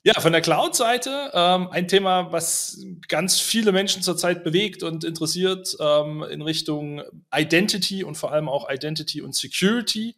Ja, 0.05 0.21
von 0.21 0.33
der 0.33 0.41
Cloud-Seite 0.41 1.31
ähm, 1.33 1.69
ein 1.71 1.89
Thema, 1.89 2.33
was 2.33 2.79
ganz 3.09 3.39
viele 3.41 3.73
Menschen 3.73 4.03
zurzeit 4.03 4.45
bewegt 4.45 4.83
und 4.83 5.05
interessiert 5.05 5.77
ähm, 5.81 6.25
in 6.29 6.43
Richtung 6.43 7.03
Identity 7.35 8.05
und 8.05 8.17
vor 8.17 8.33
allem 8.33 8.49
auch 8.49 8.71
Identity 8.71 9.23
und 9.23 9.35
Security 9.35 10.17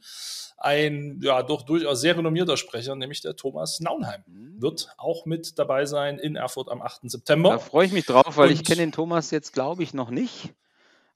ein 0.61 1.21
ja 1.23 1.43
doch 1.43 1.63
durchaus 1.63 2.01
sehr 2.01 2.17
renommierter 2.17 2.57
Sprecher, 2.57 2.95
nämlich 2.95 3.23
der 3.23 3.35
Thomas 3.35 3.81
Naunheim, 3.81 4.23
mhm. 4.27 4.61
wird 4.61 4.91
auch 4.99 5.25
mit 5.27 5.59
dabei 5.59 5.87
sein 5.87 6.19
in 6.19 6.37
Erfurt 6.37 6.69
am 6.69 6.83
8. 6.83 7.11
September. 7.11 7.51
Da 7.51 7.59
freue 7.59 7.87
ich 7.87 7.93
mich 7.93 8.07
drauf, 8.07 8.37
weil 8.37 8.49
Und 8.49 8.55
ich 8.55 8.65
kenne 8.65 8.83
den 8.83 8.93
Thomas 8.93 9.31
jetzt, 9.31 9.53
glaube 9.53 9.83
ich, 9.83 9.95
noch 9.95 10.11
nicht. 10.11 10.55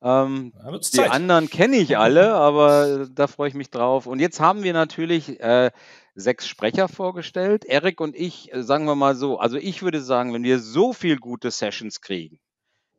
Ähm, 0.02 0.52
die 0.92 1.00
anderen 1.00 1.48
kenne 1.48 1.76
ich 1.76 1.96
alle, 1.96 2.34
aber 2.34 3.06
da 3.10 3.26
freue 3.26 3.48
ich 3.48 3.54
mich 3.54 3.70
drauf. 3.70 4.06
Und 4.06 4.18
jetzt 4.18 4.40
haben 4.40 4.62
wir 4.62 4.72
natürlich 4.72 5.40
äh, 5.40 5.70
sechs 6.14 6.46
Sprecher 6.46 6.88
vorgestellt. 6.88 7.64
Erik 7.64 8.00
und 8.00 8.16
ich, 8.16 8.52
äh, 8.52 8.62
sagen 8.62 8.86
wir 8.86 8.94
mal 8.94 9.14
so, 9.14 9.38
also 9.38 9.56
ich 9.56 9.82
würde 9.82 10.00
sagen, 10.00 10.32
wenn 10.32 10.42
wir 10.42 10.58
so 10.58 10.92
viel 10.92 11.18
gute 11.18 11.50
Sessions 11.50 12.00
kriegen, 12.00 12.38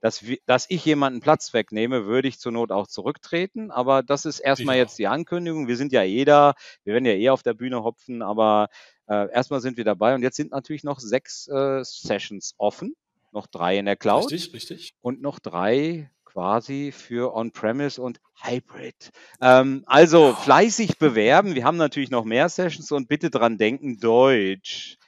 dass, 0.05 0.23
dass 0.45 0.67
ich 0.69 0.85
jemanden 0.85 1.19
Platz 1.19 1.51
wegnehme, 1.51 2.05
würde 2.05 2.27
ich 2.27 2.37
zur 2.37 2.51
Not 2.51 2.71
auch 2.71 2.85
zurücktreten. 2.85 3.71
Aber 3.71 4.03
das 4.03 4.25
ist 4.25 4.39
erstmal 4.39 4.77
jetzt 4.77 4.99
die 4.99 5.07
Ankündigung. 5.07 5.67
Wir 5.67 5.77
sind 5.77 5.91
ja 5.91 6.03
eh 6.03 6.25
da, 6.25 6.53
wir 6.83 6.93
werden 6.93 7.05
ja 7.05 7.13
eh 7.13 7.29
auf 7.31 7.41
der 7.41 7.55
Bühne 7.55 7.83
hopfen, 7.83 8.21
aber 8.21 8.67
äh, 9.07 9.31
erstmal 9.31 9.61
sind 9.61 9.77
wir 9.77 9.83
dabei. 9.83 10.13
Und 10.13 10.21
jetzt 10.21 10.35
sind 10.35 10.51
natürlich 10.51 10.83
noch 10.83 10.99
sechs 10.99 11.47
äh, 11.47 11.83
Sessions 11.83 12.53
offen, 12.59 12.95
noch 13.31 13.47
drei 13.47 13.79
in 13.79 13.85
der 13.85 13.95
Cloud. 13.95 14.31
Richtig, 14.31 14.53
richtig. 14.53 14.93
Und 15.01 15.23
noch 15.23 15.39
drei 15.39 16.11
quasi 16.23 16.91
für 16.91 17.33
On-Premise 17.33 17.99
und 17.99 18.19
Hybrid. 18.43 19.09
Ähm, 19.41 19.85
also 19.87 20.35
fleißig 20.35 20.99
bewerben. 20.99 21.55
Wir 21.55 21.63
haben 21.63 21.77
natürlich 21.77 22.11
noch 22.11 22.25
mehr 22.25 22.47
Sessions 22.47 22.91
und 22.91 23.07
bitte 23.07 23.31
dran 23.31 23.57
denken, 23.57 23.99
Deutsch. 23.99 24.99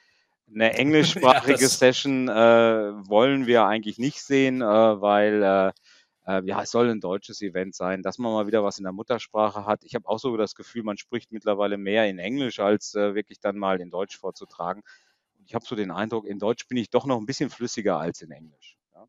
Eine 0.52 0.72
englischsprachige 0.78 1.62
ja, 1.62 1.68
Session 1.68 2.28
äh, 2.28 2.32
wollen 2.32 3.46
wir 3.46 3.64
eigentlich 3.64 3.98
nicht 3.98 4.22
sehen, 4.22 4.62
äh, 4.62 4.64
weil 4.64 5.42
äh, 5.42 5.72
äh, 6.28 6.42
ja, 6.44 6.62
es 6.62 6.70
soll 6.70 6.90
ein 6.90 7.00
deutsches 7.00 7.40
Event 7.40 7.74
sein, 7.74 8.02
dass 8.02 8.18
man 8.18 8.32
mal 8.32 8.46
wieder 8.46 8.62
was 8.62 8.78
in 8.78 8.84
der 8.84 8.92
Muttersprache 8.92 9.64
hat. 9.64 9.82
Ich 9.84 9.94
habe 9.94 10.06
auch 10.06 10.18
so 10.18 10.36
das 10.36 10.54
Gefühl, 10.54 10.82
man 10.82 10.98
spricht 10.98 11.32
mittlerweile 11.32 11.78
mehr 11.78 12.06
in 12.06 12.18
Englisch, 12.18 12.60
als 12.60 12.94
äh, 12.94 13.14
wirklich 13.14 13.40
dann 13.40 13.56
mal 13.56 13.80
in 13.80 13.90
Deutsch 13.90 14.18
vorzutragen. 14.18 14.82
Ich 15.46 15.54
habe 15.54 15.64
so 15.64 15.74
den 15.74 15.90
Eindruck, 15.90 16.26
in 16.26 16.38
Deutsch 16.38 16.68
bin 16.68 16.76
ich 16.76 16.90
doch 16.90 17.06
noch 17.06 17.18
ein 17.18 17.24
bisschen 17.24 17.48
flüssiger 17.48 17.98
als 17.98 18.20
in 18.20 18.30
Englisch. 18.30 18.76
Ja, 18.94 19.08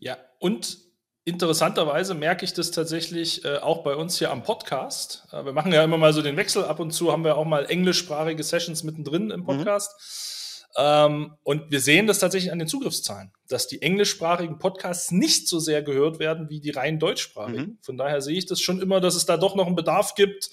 ja 0.00 0.16
und 0.40 0.78
interessanterweise 1.24 2.14
merke 2.14 2.44
ich 2.44 2.52
das 2.54 2.72
tatsächlich 2.72 3.44
äh, 3.44 3.58
auch 3.58 3.84
bei 3.84 3.94
uns 3.94 4.18
hier 4.18 4.32
am 4.32 4.42
Podcast. 4.42 5.28
Äh, 5.30 5.44
wir 5.44 5.52
machen 5.52 5.72
ja 5.72 5.84
immer 5.84 5.98
mal 5.98 6.12
so 6.12 6.22
den 6.22 6.36
Wechsel. 6.36 6.64
Ab 6.64 6.80
und 6.80 6.90
zu 6.90 7.12
haben 7.12 7.22
wir 7.22 7.36
auch 7.36 7.44
mal 7.44 7.66
englischsprachige 7.66 8.42
Sessions 8.42 8.82
mittendrin 8.82 9.30
im 9.30 9.40
mhm. 9.40 9.44
Podcast. 9.44 9.92
Mhm. 9.92 10.41
Ähm, 10.76 11.34
und 11.42 11.70
wir 11.70 11.80
sehen 11.80 12.06
das 12.06 12.18
tatsächlich 12.18 12.50
an 12.50 12.58
den 12.58 12.68
Zugriffszahlen, 12.68 13.32
dass 13.48 13.66
die 13.66 13.82
englischsprachigen 13.82 14.58
Podcasts 14.58 15.10
nicht 15.10 15.46
so 15.48 15.58
sehr 15.58 15.82
gehört 15.82 16.18
werden 16.18 16.48
wie 16.48 16.60
die 16.60 16.70
rein 16.70 16.98
deutschsprachigen. 16.98 17.62
Mhm. 17.62 17.78
Von 17.82 17.98
daher 17.98 18.22
sehe 18.22 18.38
ich 18.38 18.46
das 18.46 18.60
schon 18.60 18.80
immer, 18.80 19.00
dass 19.00 19.14
es 19.14 19.26
da 19.26 19.36
doch 19.36 19.54
noch 19.54 19.66
einen 19.66 19.76
Bedarf 19.76 20.14
gibt, 20.14 20.50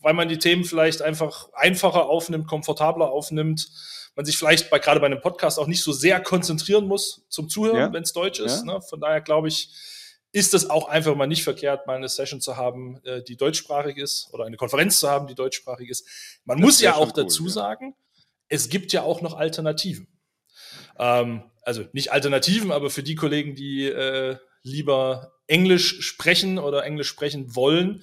weil 0.00 0.14
man 0.14 0.28
die 0.28 0.38
Themen 0.38 0.64
vielleicht 0.64 1.02
einfach 1.02 1.52
einfacher 1.52 2.06
aufnimmt, 2.06 2.48
komfortabler 2.48 3.10
aufnimmt. 3.10 3.70
Man 4.16 4.24
sich 4.24 4.36
vielleicht 4.36 4.70
bei, 4.70 4.78
gerade 4.78 5.00
bei 5.00 5.06
einem 5.06 5.20
Podcast 5.20 5.58
auch 5.58 5.66
nicht 5.66 5.82
so 5.82 5.92
sehr 5.92 6.20
konzentrieren 6.20 6.86
muss 6.86 7.24
zum 7.28 7.48
Zuhören, 7.48 7.76
ja. 7.76 7.92
wenn 7.92 8.02
es 8.02 8.12
Deutsch 8.12 8.40
ist. 8.40 8.64
Ja. 8.66 8.74
Ne? 8.74 8.80
Von 8.80 9.00
daher 9.00 9.20
glaube 9.20 9.48
ich, 9.48 9.70
ist 10.32 10.52
es 10.52 10.68
auch 10.68 10.88
einfach 10.88 11.14
mal 11.14 11.28
nicht 11.28 11.44
verkehrt, 11.44 11.86
mal 11.86 11.96
eine 11.96 12.08
Session 12.08 12.40
zu 12.40 12.56
haben, 12.56 13.00
äh, 13.04 13.22
die 13.22 13.36
deutschsprachig 13.36 13.98
ist 13.98 14.28
oder 14.32 14.44
eine 14.44 14.56
Konferenz 14.56 14.98
zu 14.98 15.08
haben, 15.08 15.28
die 15.28 15.36
deutschsprachig 15.36 15.88
ist. 15.88 16.06
Man 16.44 16.58
das 16.58 16.64
muss 16.64 16.80
ja 16.80 16.96
auch 16.96 17.08
cool, 17.08 17.24
dazu 17.24 17.44
ja. 17.44 17.50
sagen, 17.50 17.94
es 18.48 18.68
gibt 18.68 18.92
ja 18.92 19.02
auch 19.02 19.20
noch 19.20 19.34
Alternativen. 19.34 20.08
Ähm, 20.98 21.42
also 21.62 21.84
nicht 21.92 22.12
Alternativen, 22.12 22.72
aber 22.72 22.90
für 22.90 23.02
die 23.02 23.14
Kollegen, 23.14 23.54
die 23.54 23.86
äh, 23.86 24.36
lieber 24.62 25.32
Englisch 25.46 26.00
sprechen 26.02 26.58
oder 26.58 26.84
Englisch 26.84 27.08
sprechen 27.08 27.54
wollen, 27.54 28.02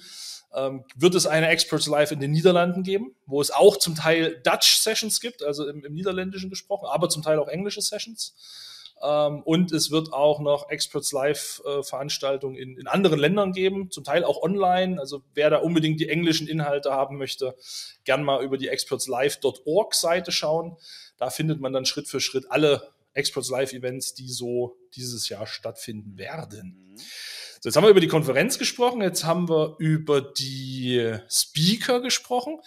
ähm, 0.54 0.84
wird 0.96 1.14
es 1.14 1.26
eine 1.26 1.48
Experts 1.48 1.86
Live 1.86 2.12
in 2.12 2.20
den 2.20 2.30
Niederlanden 2.30 2.82
geben, 2.82 3.14
wo 3.26 3.40
es 3.40 3.50
auch 3.50 3.76
zum 3.76 3.94
Teil 3.94 4.40
Dutch 4.44 4.78
Sessions 4.78 5.20
gibt, 5.20 5.42
also 5.42 5.66
im, 5.66 5.84
im 5.84 5.94
Niederländischen 5.94 6.50
gesprochen, 6.50 6.86
aber 6.90 7.08
zum 7.08 7.22
Teil 7.22 7.38
auch 7.38 7.48
englische 7.48 7.80
Sessions. 7.80 8.34
Ähm, 9.02 9.42
und 9.42 9.72
es 9.72 9.90
wird 9.90 10.12
auch 10.12 10.40
noch 10.40 10.70
Experts 10.70 11.12
Live-Veranstaltungen 11.12 12.56
äh, 12.56 12.62
in, 12.62 12.78
in 12.78 12.86
anderen 12.86 13.18
Ländern 13.18 13.52
geben, 13.52 13.90
zum 13.90 14.04
Teil 14.04 14.24
auch 14.24 14.42
online. 14.42 15.00
Also 15.00 15.22
wer 15.34 15.50
da 15.50 15.58
unbedingt 15.58 16.00
die 16.00 16.08
englischen 16.08 16.48
Inhalte 16.48 16.92
haben 16.92 17.18
möchte, 17.18 17.54
gern 18.04 18.24
mal 18.24 18.42
über 18.42 18.58
die 18.58 18.68
expertslive.org 18.68 19.94
Seite 19.94 20.32
schauen. 20.32 20.76
Da 21.16 21.30
findet 21.30 21.60
man 21.60 21.72
dann 21.72 21.84
Schritt 21.84 22.08
für 22.08 22.20
Schritt 22.20 22.50
alle 22.50 22.92
Experts 23.14 23.50
Live 23.50 23.72
Events, 23.72 24.14
die 24.14 24.28
so 24.28 24.76
dieses 24.94 25.28
Jahr 25.28 25.46
stattfinden 25.46 26.16
werden. 26.16 26.96
So, 27.60 27.68
jetzt 27.68 27.76
haben 27.76 27.84
wir 27.84 27.90
über 27.90 28.00
die 28.00 28.08
Konferenz 28.08 28.58
gesprochen, 28.58 29.02
jetzt 29.02 29.24
haben 29.24 29.48
wir 29.48 29.76
über 29.78 30.20
die 30.20 31.16
Speaker 31.28 32.00
gesprochen. 32.00 32.58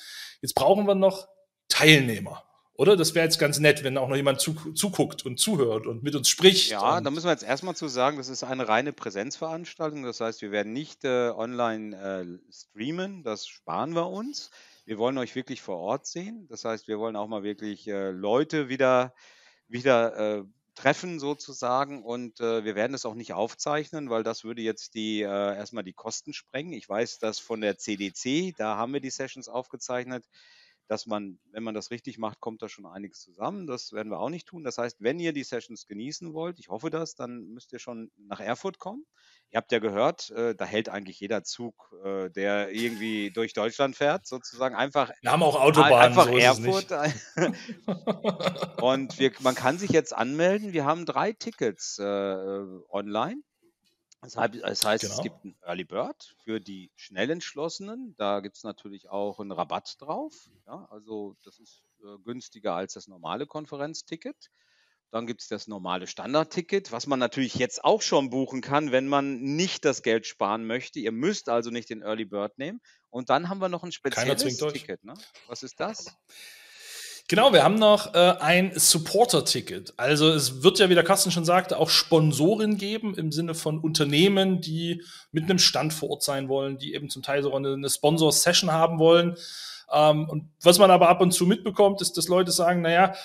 Jetzt 0.42 0.56
brauchen 0.56 0.88
wir 0.88 0.96
noch 0.96 1.28
Teilnehmer. 1.68 2.45
Oder? 2.78 2.98
Das 2.98 3.16
wäre 3.16 3.26
jetzt 3.26 3.40
ganz 3.40 3.60
nett, 3.60 3.84
wenn 3.84 3.98
auch 3.98 4.10
noch 4.10 4.16
jemand 4.16 4.42
zu, 4.42 4.54
zuguckt 4.74 5.26
und 5.26 5.40
zuhört 5.40 5.88
und 5.88 6.04
mit 6.04 6.16
uns 6.16 6.28
spricht. 6.28 6.72
Ja, 6.72 7.00
da 7.00 7.10
müssen 7.10 7.26
wir 7.26 7.32
jetzt 7.32 7.44
erstmal 7.44 7.76
zu 7.76 7.88
sagen, 7.88 8.18
das 8.18 8.28
ist 8.28 8.44
eine 8.44 8.68
reine 8.68 8.92
Präsenzveranstaltung. 8.92 10.04
Das 10.04 10.20
heißt, 10.20 10.42
wir 10.42 10.52
werden 10.52 10.74
nicht 10.74 11.06
äh, 11.06 11.30
online 11.30 11.96
äh, 11.96 12.54
streamen, 12.54 13.24
das 13.24 13.48
sparen 13.48 13.96
wir 13.96 14.08
uns. 14.08 14.52
Wir 14.86 14.98
wollen 14.98 15.18
euch 15.18 15.36
wirklich 15.36 15.62
vor 15.62 15.78
Ort 15.78 16.06
sehen. 16.06 16.48
Das 16.50 16.66
heißt, 16.66 16.88
wir 16.88 17.00
wollen 17.00 17.16
auch 17.16 17.28
mal 17.28 17.44
wirklich 17.44 17.88
äh, 17.88 18.12
Leute 18.12 18.68
wieder, 18.68 19.14
wieder 19.68 20.40
äh, 20.40 20.44
treffen 20.76 21.20
sozusagen 21.20 22.04
und 22.04 22.42
äh, 22.42 22.66
wir 22.66 22.76
werden 22.76 22.94
es 22.94 23.06
auch 23.06 23.16
nicht 23.16 23.34
aufzeichnen, 23.34 24.10
weil 24.10 24.24
das 24.24 24.44
würde 24.44 24.62
jetzt 24.62 24.94
die 24.94 25.22
äh, 25.22 25.26
erstmal 25.26 25.86
die 25.86 25.94
Kosten 25.94 26.34
sprengen. 26.34 26.74
Ich 26.74 26.88
weiß, 26.88 27.20
dass 27.20 27.40
von 27.40 27.62
der 27.62 27.78
CDC, 27.78 28.54
da 28.58 28.76
haben 28.76 28.94
wir 28.94 29.00
die 29.00 29.10
Sessions 29.10 29.48
aufgezeichnet, 29.48 30.26
dass 30.88 31.06
man, 31.06 31.40
wenn 31.52 31.64
man 31.64 31.74
das 31.74 31.92
richtig 31.92 32.18
macht, 32.18 32.40
kommt 32.40 32.62
da 32.62 32.70
schon 32.70 32.86
einiges 32.86 33.22
zusammen. 33.22 33.66
Das 33.68 33.92
werden 33.92 34.12
wir 34.12 34.20
auch 34.20 34.30
nicht 34.30 34.48
tun. 34.48 34.64
Das 34.64 34.78
heißt, 34.78 34.98
wenn 35.00 35.20
ihr 35.20 35.34
die 35.34 35.44
Sessions 35.44 35.88
genießen 35.88 36.34
wollt, 36.34 36.60
ich 36.60 36.70
hoffe 36.70 36.90
das, 36.90 37.16
dann 37.16 37.48
müsst 37.48 37.74
ihr 37.74 37.80
schon 37.80 38.12
nach 38.18 38.40
Erfurt 38.40 38.80
kommen. 38.80 39.06
Ihr 39.52 39.58
habt 39.58 39.72
ja 39.72 39.80
gehört, 39.80 40.30
äh, 40.32 40.56
da 40.56 40.66
hält 40.66 40.90
eigentlich 40.90 41.20
jeder 41.20 41.44
Zug, 41.44 41.94
äh, 42.04 42.30
der 42.30 42.72
irgendwie 42.72 43.32
durch 43.32 43.54
Deutschland 43.54 43.96
fährt, 43.96 44.28
sozusagen 44.28 44.76
einfach. 44.76 45.12
Wir 45.22 45.32
haben 45.32 45.44
auch 45.44 45.60
Autobahnen. 45.60 45.98
Einfach 45.98 46.26
so 46.26 46.38
Erfurt. 46.38 46.92
Und 48.82 49.18
wir, 49.20 49.32
man 49.40 49.56
kann 49.56 49.78
sich 49.78 49.92
jetzt 49.92 50.16
anmelden. 50.16 50.74
Wir 50.74 50.86
haben 50.86 51.06
drei 51.06 51.32
Tickets 51.34 51.98
äh, 52.00 52.04
online. 52.90 53.42
Das 54.34 54.86
heißt, 54.86 55.04
genau. 55.04 55.16
es 55.16 55.22
gibt 55.22 55.46
ein 55.46 55.56
Early 55.62 55.84
Bird 55.84 56.36
für 56.44 56.60
die 56.60 56.92
schnell 56.96 57.30
entschlossenen. 57.30 58.16
Da 58.18 58.40
gibt 58.40 58.58
es 58.58 58.64
natürlich 58.64 59.10
auch 59.10 59.40
einen 59.40 59.52
Rabatt 59.52 59.96
drauf. 60.00 60.34
Ja, 60.68 60.88
also 60.90 61.36
das 61.44 61.60
ist 61.60 61.84
äh, 62.04 62.18
günstiger 62.24 62.74
als 62.74 62.94
das 62.94 63.08
normale 63.08 63.46
Konferenzticket. 63.46 64.52
Dann 65.12 65.28
gibt 65.28 65.42
es 65.42 65.48
das 65.48 65.68
normale 65.68 66.08
Standardticket, 66.08 66.92
was 66.92 67.08
man 67.08 67.20
natürlich 67.20 67.56
jetzt 67.56 67.86
auch 67.86 68.02
schon 68.02 68.30
buchen 68.30 68.62
kann, 68.62 68.92
wenn 68.92 69.08
man 69.08 69.40
nicht 69.42 69.86
das 69.86 70.04
Geld 70.04 70.26
sparen 70.26 70.66
möchte. 70.66 71.00
Ihr 71.00 71.12
müsst 71.12 71.48
also 71.48 71.70
nicht 71.70 71.90
den 71.90 72.02
Early 72.02 72.26
Bird 72.26 72.58
nehmen. 72.58 72.82
Und 73.12 73.30
dann 73.30 73.48
haben 73.48 73.60
wir 73.60 73.70
noch 73.70 73.84
ein 73.84 73.92
spezielles 73.92 74.58
Ticket. 74.58 75.04
Ne? 75.04 75.14
Was 75.48 75.64
ist 75.64 75.80
das? 75.80 76.18
Genau, 77.28 77.54
wir 77.54 77.64
haben 77.64 77.76
noch 77.76 78.14
äh, 78.14 78.36
ein 78.40 78.72
Supporter-Ticket. 78.76 79.96
Also 79.98 80.30
es 80.30 80.62
wird 80.62 80.78
ja, 80.78 80.90
wie 80.90 80.94
der 80.94 81.04
Carsten 81.04 81.32
schon 81.32 81.44
sagte, 81.44 81.80
auch 81.80 81.90
Sponsoren 81.90 82.78
geben 82.78 83.16
im 83.16 83.32
Sinne 83.32 83.56
von 83.56 83.80
Unternehmen, 83.80 84.62
die 84.62 85.02
mit 85.32 85.46
einem 85.46 85.58
Stand 85.58 85.92
vor 85.92 86.12
Ort 86.12 86.24
sein 86.24 86.50
wollen, 86.50 86.78
die 86.78 86.94
eben 86.94 87.10
zum 87.10 87.24
Teil 87.24 87.42
so 87.42 87.52
eine, 87.56 87.74
eine 87.74 87.90
Sponsor-Session 87.90 88.72
haben 88.72 89.00
wollen. 89.00 89.38
Ähm, 89.92 90.30
und 90.30 90.50
was 90.62 90.78
man 90.78 90.92
aber 90.92 91.10
ab 91.10 91.20
und 91.20 91.32
zu 91.32 91.48
mitbekommt, 91.48 92.00
ist, 92.00 92.16
dass 92.16 92.28
Leute 92.28 92.52
sagen, 92.52 92.82
naja, 92.82 93.16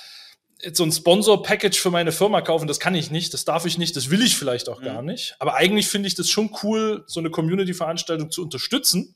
jetzt 0.63 0.79
so 0.79 0.85
ein 0.85 0.93
Sponsor-Package 0.93 1.79
für 1.79 1.91
meine 1.91 2.13
Firma 2.13 2.41
kaufen, 2.41 2.69
das 2.69 2.81
kann 2.81 2.95
ich 2.95 3.11
nicht, 3.11 3.35
das 3.35 3.45
darf 3.45 3.67
ich 3.67 3.77
nicht, 3.77 3.97
das 3.97 4.09
will 4.09 4.23
ich 4.23 4.35
vielleicht 4.35 4.71
auch 4.71 4.81
mhm. 4.81 4.85
gar 4.85 5.03
nicht. 5.03 5.37
Aber 5.39 5.57
eigentlich 5.57 5.89
finde 5.89 6.09
ich 6.09 6.15
das 6.15 6.31
schon 6.31 6.51
cool, 6.63 7.05
so 7.07 7.21
eine 7.21 7.29
Community-Veranstaltung 7.29 8.31
zu 8.31 8.43
unterstützen 8.43 9.15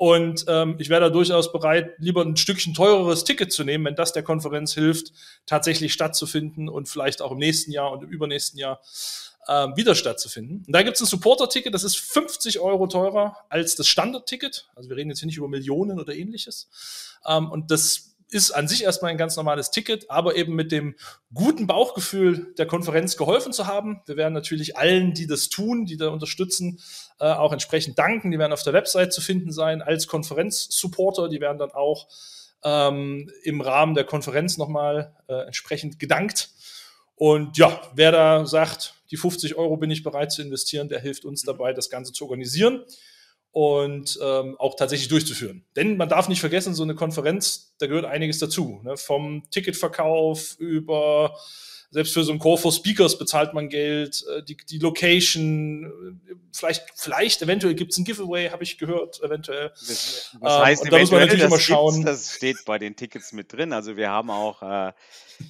und 0.00 0.46
ähm, 0.48 0.76
ich 0.78 0.88
wäre 0.88 1.02
da 1.02 1.10
durchaus 1.10 1.52
bereit, 1.52 1.92
lieber 1.98 2.22
ein 2.22 2.34
Stückchen 2.34 2.72
teureres 2.72 3.24
Ticket 3.24 3.52
zu 3.52 3.64
nehmen, 3.64 3.84
wenn 3.84 3.96
das 3.96 4.14
der 4.14 4.22
Konferenz 4.22 4.72
hilft, 4.72 5.12
tatsächlich 5.44 5.92
stattzufinden 5.92 6.70
und 6.70 6.88
vielleicht 6.88 7.20
auch 7.20 7.32
im 7.32 7.36
nächsten 7.36 7.70
Jahr 7.70 7.92
und 7.92 8.04
im 8.04 8.08
übernächsten 8.08 8.58
Jahr 8.58 8.80
ähm, 9.46 9.76
wieder 9.76 9.94
stattzufinden. 9.94 10.64
Und 10.66 10.72
da 10.72 10.82
gibt 10.82 10.96
es 10.96 11.02
ein 11.02 11.06
Supporter-Ticket, 11.06 11.74
das 11.74 11.84
ist 11.84 11.98
50 11.98 12.60
Euro 12.60 12.86
teurer 12.86 13.36
als 13.50 13.76
das 13.76 13.88
Standard-Ticket. 13.88 14.70
Also 14.74 14.88
wir 14.88 14.96
reden 14.96 15.10
jetzt 15.10 15.18
hier 15.18 15.26
nicht 15.26 15.36
über 15.36 15.48
Millionen 15.48 16.00
oder 16.00 16.14
ähnliches. 16.14 17.18
Ähm, 17.26 17.50
und 17.50 17.70
das 17.70 18.09
ist 18.30 18.52
an 18.52 18.68
sich 18.68 18.84
erstmal 18.84 19.10
ein 19.10 19.18
ganz 19.18 19.36
normales 19.36 19.70
Ticket, 19.70 20.08
aber 20.08 20.36
eben 20.36 20.54
mit 20.54 20.70
dem 20.70 20.94
guten 21.34 21.66
Bauchgefühl 21.66 22.54
der 22.58 22.66
Konferenz 22.66 23.16
geholfen 23.16 23.52
zu 23.52 23.66
haben. 23.66 24.02
Wir 24.06 24.16
werden 24.16 24.34
natürlich 24.34 24.76
allen, 24.76 25.12
die 25.14 25.26
das 25.26 25.48
tun, 25.48 25.84
die 25.84 25.96
da 25.96 26.08
unterstützen, 26.08 26.80
äh, 27.18 27.24
auch 27.24 27.52
entsprechend 27.52 27.98
danken. 27.98 28.30
Die 28.30 28.38
werden 28.38 28.52
auf 28.52 28.62
der 28.62 28.72
Website 28.72 29.12
zu 29.12 29.20
finden 29.20 29.52
sein 29.52 29.82
als 29.82 30.06
Konferenzsupporter. 30.06 31.28
Die 31.28 31.40
werden 31.40 31.58
dann 31.58 31.72
auch 31.72 32.06
ähm, 32.62 33.30
im 33.42 33.60
Rahmen 33.60 33.94
der 33.94 34.04
Konferenz 34.04 34.56
nochmal 34.58 35.14
äh, 35.28 35.46
entsprechend 35.46 35.98
gedankt. 35.98 36.50
Und 37.16 37.58
ja, 37.58 37.80
wer 37.94 38.12
da 38.12 38.46
sagt, 38.46 38.94
die 39.10 39.16
50 39.16 39.56
Euro 39.56 39.76
bin 39.76 39.90
ich 39.90 40.04
bereit 40.04 40.30
zu 40.30 40.40
investieren, 40.40 40.88
der 40.88 41.00
hilft 41.00 41.24
uns 41.24 41.42
dabei, 41.42 41.72
das 41.72 41.90
Ganze 41.90 42.12
zu 42.12 42.24
organisieren 42.24 42.84
und 43.52 44.18
ähm, 44.22 44.56
auch 44.58 44.76
tatsächlich 44.76 45.08
durchzuführen. 45.08 45.64
Denn 45.76 45.96
man 45.96 46.08
darf 46.08 46.28
nicht 46.28 46.40
vergessen, 46.40 46.74
so 46.74 46.82
eine 46.82 46.94
Konferenz, 46.94 47.74
da 47.78 47.86
gehört 47.86 48.04
einiges 48.04 48.38
dazu. 48.38 48.80
Ne? 48.84 48.96
Vom 48.96 49.42
Ticketverkauf 49.50 50.56
über 50.58 51.36
selbst 51.90 52.14
für 52.14 52.22
so 52.22 52.32
ein 52.32 52.38
Call 52.38 52.56
for 52.56 52.72
Speakers 52.72 53.18
bezahlt 53.18 53.52
man 53.52 53.68
Geld, 53.68 54.24
äh, 54.28 54.42
die, 54.44 54.56
die 54.56 54.78
Location, 54.78 56.18
äh, 56.28 56.34
vielleicht, 56.52 56.84
vielleicht, 56.94 57.42
eventuell 57.42 57.74
gibt 57.74 57.92
es 57.92 57.98
ein 57.98 58.04
Giveaway, 58.04 58.48
habe 58.50 58.62
ich 58.62 58.78
gehört, 58.78 59.20
eventuell. 59.22 59.70
Das, 59.70 60.30
das 60.40 60.58
heißt, 60.58 60.84
ähm, 60.84 60.90
da 60.90 60.98
muss 60.98 61.10
man 61.10 61.20
natürlich 61.20 61.44
immer 61.44 61.58
schauen. 61.58 62.04
Das 62.04 62.34
steht 62.36 62.64
bei 62.64 62.78
den 62.78 62.94
Tickets 62.94 63.32
mit 63.32 63.52
drin. 63.52 63.72
Also 63.72 63.96
wir 63.96 64.08
haben 64.08 64.30
auch, 64.30 64.62
äh, 64.62 64.92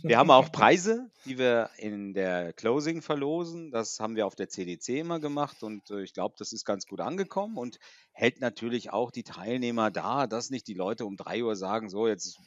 wir 0.02 0.18
haben 0.18 0.30
auch 0.30 0.50
Preise, 0.50 1.10
die 1.26 1.36
wir 1.36 1.68
in 1.76 2.14
der 2.14 2.54
Closing 2.54 3.02
verlosen. 3.02 3.70
Das 3.70 4.00
haben 4.00 4.16
wir 4.16 4.26
auf 4.26 4.34
der 4.34 4.48
CDC 4.48 5.00
immer 5.00 5.20
gemacht 5.20 5.62
und 5.62 5.90
äh, 5.90 6.02
ich 6.02 6.14
glaube, 6.14 6.36
das 6.38 6.54
ist 6.54 6.64
ganz 6.64 6.86
gut 6.86 7.00
angekommen 7.00 7.58
und 7.58 7.78
hält 8.12 8.40
natürlich 8.40 8.90
auch 8.90 9.10
die 9.10 9.24
Teilnehmer 9.24 9.90
da, 9.90 10.26
dass 10.26 10.48
nicht 10.48 10.66
die 10.68 10.74
Leute 10.74 11.04
um 11.04 11.18
drei 11.18 11.44
Uhr 11.44 11.54
sagen, 11.54 11.90
so 11.90 12.08
jetzt 12.08 12.38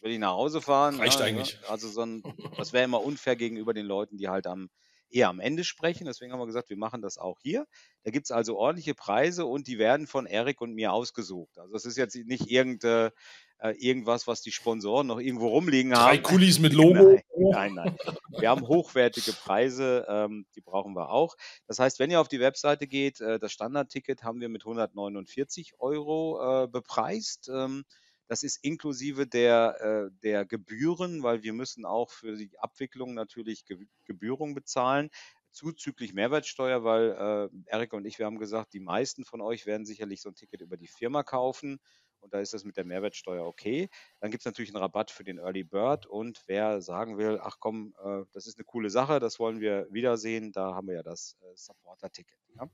will 0.00 0.12
ich 0.12 0.18
nach 0.18 0.32
Hause 0.32 0.60
fahren. 0.60 0.96
Reicht 0.96 1.20
ja, 1.20 1.26
eigentlich. 1.26 1.58
Also 1.68 1.88
so 1.88 2.02
ein, 2.02 2.22
das 2.56 2.72
wäre 2.72 2.84
immer 2.84 3.02
unfair 3.02 3.36
gegenüber 3.36 3.74
den 3.74 3.86
Leuten, 3.86 4.16
die 4.16 4.28
halt 4.28 4.46
am 4.46 4.70
eher 5.10 5.28
am 5.28 5.40
Ende 5.40 5.64
sprechen. 5.64 6.04
Deswegen 6.04 6.32
haben 6.32 6.38
wir 6.38 6.46
gesagt, 6.46 6.70
wir 6.70 6.76
machen 6.76 7.02
das 7.02 7.18
auch 7.18 7.40
hier. 7.42 7.66
Da 8.04 8.10
gibt 8.10 8.26
es 8.26 8.30
also 8.30 8.56
ordentliche 8.56 8.94
Preise 8.94 9.44
und 9.44 9.66
die 9.66 9.78
werden 9.78 10.06
von 10.06 10.26
Erik 10.26 10.60
und 10.60 10.72
mir 10.72 10.92
ausgesucht. 10.92 11.58
Also 11.58 11.74
es 11.74 11.84
ist 11.84 11.96
jetzt 11.96 12.14
nicht 12.14 12.50
irgende, 12.50 13.12
äh, 13.58 13.72
irgendwas, 13.72 14.26
was 14.26 14.40
die 14.42 14.52
Sponsoren 14.52 15.06
noch 15.06 15.18
irgendwo 15.18 15.48
rumliegen 15.48 15.94
haben. 15.94 16.08
Drei 16.08 16.18
Kulis 16.18 16.58
mit 16.58 16.72
Logo. 16.72 17.18
Nein, 17.36 17.74
nein, 17.74 17.96
nein. 18.04 18.16
Wir 18.38 18.48
haben 18.48 18.66
hochwertige 18.66 19.32
Preise, 19.32 20.06
ähm, 20.08 20.46
die 20.54 20.60
brauchen 20.60 20.94
wir 20.94 21.10
auch. 21.10 21.36
Das 21.66 21.78
heißt, 21.78 21.98
wenn 21.98 22.10
ihr 22.10 22.20
auf 22.20 22.28
die 22.28 22.40
Webseite 22.40 22.86
geht, 22.86 23.20
äh, 23.20 23.38
das 23.38 23.52
Standardticket 23.52 24.22
haben 24.22 24.40
wir 24.40 24.48
mit 24.48 24.62
149 24.62 25.74
Euro 25.78 26.64
äh, 26.64 26.68
bepreist. 26.68 27.50
Ähm, 27.52 27.84
das 28.30 28.44
ist 28.44 28.62
inklusive 28.62 29.26
der, 29.26 29.80
äh, 29.80 30.20
der 30.22 30.44
Gebühren, 30.44 31.24
weil 31.24 31.42
wir 31.42 31.52
müssen 31.52 31.84
auch 31.84 32.10
für 32.10 32.36
die 32.36 32.56
Abwicklung 32.60 33.12
natürlich 33.12 33.64
Ge 33.64 33.88
Gebühren 34.04 34.54
bezahlen 34.54 35.10
zuzüglich 35.50 36.14
Mehrwertsteuer, 36.14 36.84
weil 36.84 37.50
äh, 37.66 37.70
Erika 37.72 37.96
und 37.96 38.04
ich, 38.04 38.20
wir 38.20 38.26
haben 38.26 38.38
gesagt, 38.38 38.72
die 38.72 38.78
meisten 38.78 39.24
von 39.24 39.40
euch 39.40 39.66
werden 39.66 39.84
sicherlich 39.84 40.20
so 40.20 40.28
ein 40.28 40.36
Ticket 40.36 40.60
über 40.60 40.76
die 40.76 40.86
Firma 40.86 41.24
kaufen 41.24 41.80
und 42.20 42.32
da 42.32 42.38
ist 42.38 42.54
das 42.54 42.62
mit 42.62 42.76
der 42.76 42.84
Mehrwertsteuer 42.84 43.44
okay. 43.44 43.88
Dann 44.20 44.30
gibt 44.30 44.42
es 44.42 44.44
natürlich 44.44 44.70
einen 44.70 44.80
Rabatt 44.82 45.10
für 45.10 45.24
den 45.24 45.38
Early 45.38 45.64
Bird 45.64 46.06
und 46.06 46.44
wer 46.46 46.80
sagen 46.82 47.18
will, 47.18 47.40
ach 47.42 47.56
komm, 47.58 47.96
äh, 48.04 48.22
das 48.30 48.46
ist 48.46 48.58
eine 48.58 48.64
coole 48.64 48.90
Sache, 48.90 49.18
das 49.18 49.40
wollen 49.40 49.58
wir 49.58 49.88
wiedersehen, 49.90 50.52
da 50.52 50.76
haben 50.76 50.86
wir 50.86 50.94
ja 50.94 51.02
das 51.02 51.36
äh, 51.40 51.56
Supporter-Ticket. 51.56 52.38
Ja? 52.54 52.70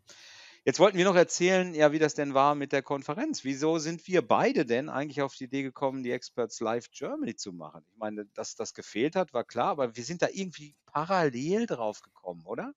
Jetzt 0.66 0.80
wollten 0.80 0.98
wir 0.98 1.04
noch 1.04 1.14
erzählen, 1.14 1.74
ja, 1.74 1.92
wie 1.92 2.00
das 2.00 2.14
denn 2.14 2.34
war 2.34 2.56
mit 2.56 2.72
der 2.72 2.82
Konferenz. 2.82 3.44
Wieso 3.44 3.78
sind 3.78 4.08
wir 4.08 4.26
beide 4.26 4.66
denn 4.66 4.88
eigentlich 4.88 5.22
auf 5.22 5.32
die 5.36 5.44
Idee 5.44 5.62
gekommen, 5.62 6.02
die 6.02 6.10
Experts 6.10 6.58
Live 6.58 6.90
Germany 6.90 7.36
zu 7.36 7.52
machen? 7.52 7.84
Ich 7.88 7.96
meine, 7.96 8.26
dass 8.34 8.56
das 8.56 8.74
gefehlt 8.74 9.14
hat, 9.14 9.32
war 9.32 9.44
klar, 9.44 9.68
aber 9.68 9.94
wir 9.94 10.02
sind 10.02 10.22
da 10.22 10.26
irgendwie 10.32 10.74
parallel 10.86 11.66
drauf 11.66 12.02
gekommen, 12.02 12.42
oder? 12.44 12.72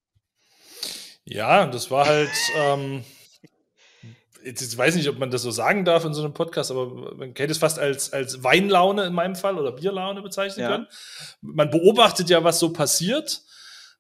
Ja, 1.23 1.65
das 1.65 1.89
war 1.89 2.06
halt. 2.06 2.30
Ähm, 2.56 3.04
jetzt, 4.43 4.62
jetzt 4.62 4.78
weiß 4.78 4.93
nicht, 4.93 5.10
ob 5.10 5.17
man 5.17 5.32
das 5.32 5.41
so 5.41 5.49
sagen 5.49 5.84
darf 5.84 6.06
in 6.06 6.13
so 6.13 6.23
einem 6.23 6.36
Podcast, 6.36 6.69
aber 6.69 7.15
man 7.15 7.34
kennt 7.34 7.49
es 7.49 7.58
fast 7.58 7.80
als, 7.80 8.13
als 8.13 8.43
Weinlaune 8.43 9.06
in 9.06 9.13
meinem 9.13 9.36
Fall 9.36 9.58
oder 9.58 9.71
Bierlaune 9.71 10.21
bezeichnen 10.21 10.62
ja. 10.62 10.69
können. 10.69 10.88
Man 11.41 11.71
beobachtet 11.71 12.30
ja, 12.30 12.43
was 12.43 12.60
so 12.60 12.71
passiert 12.71 13.41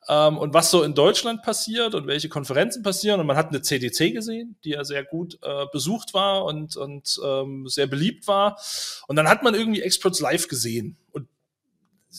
ähm, 0.09 0.39
und 0.39 0.53
was 0.55 0.71
so 0.71 0.81
in 0.81 0.95
Deutschland 0.95 1.43
passiert 1.43 1.93
und 1.93 2.07
welche 2.07 2.29
Konferenzen 2.29 2.81
passieren. 2.81 3.19
Und 3.19 3.27
man 3.27 3.37
hat 3.37 3.49
eine 3.49 3.61
CDC 3.61 4.11
gesehen, 4.11 4.57
die 4.63 4.71
ja 4.71 4.83
sehr 4.83 5.03
gut 5.03 5.37
äh, 5.43 5.65
besucht 5.71 6.15
war 6.15 6.45
und, 6.45 6.75
und 6.75 7.21
ähm, 7.23 7.67
sehr 7.67 7.85
beliebt 7.85 8.27
war. 8.27 8.59
Und 9.07 9.15
dann 9.15 9.29
hat 9.29 9.43
man 9.43 9.53
irgendwie 9.53 9.83
Experts 9.83 10.19
live 10.19 10.47
gesehen. 10.47 10.97
Und 11.11 11.27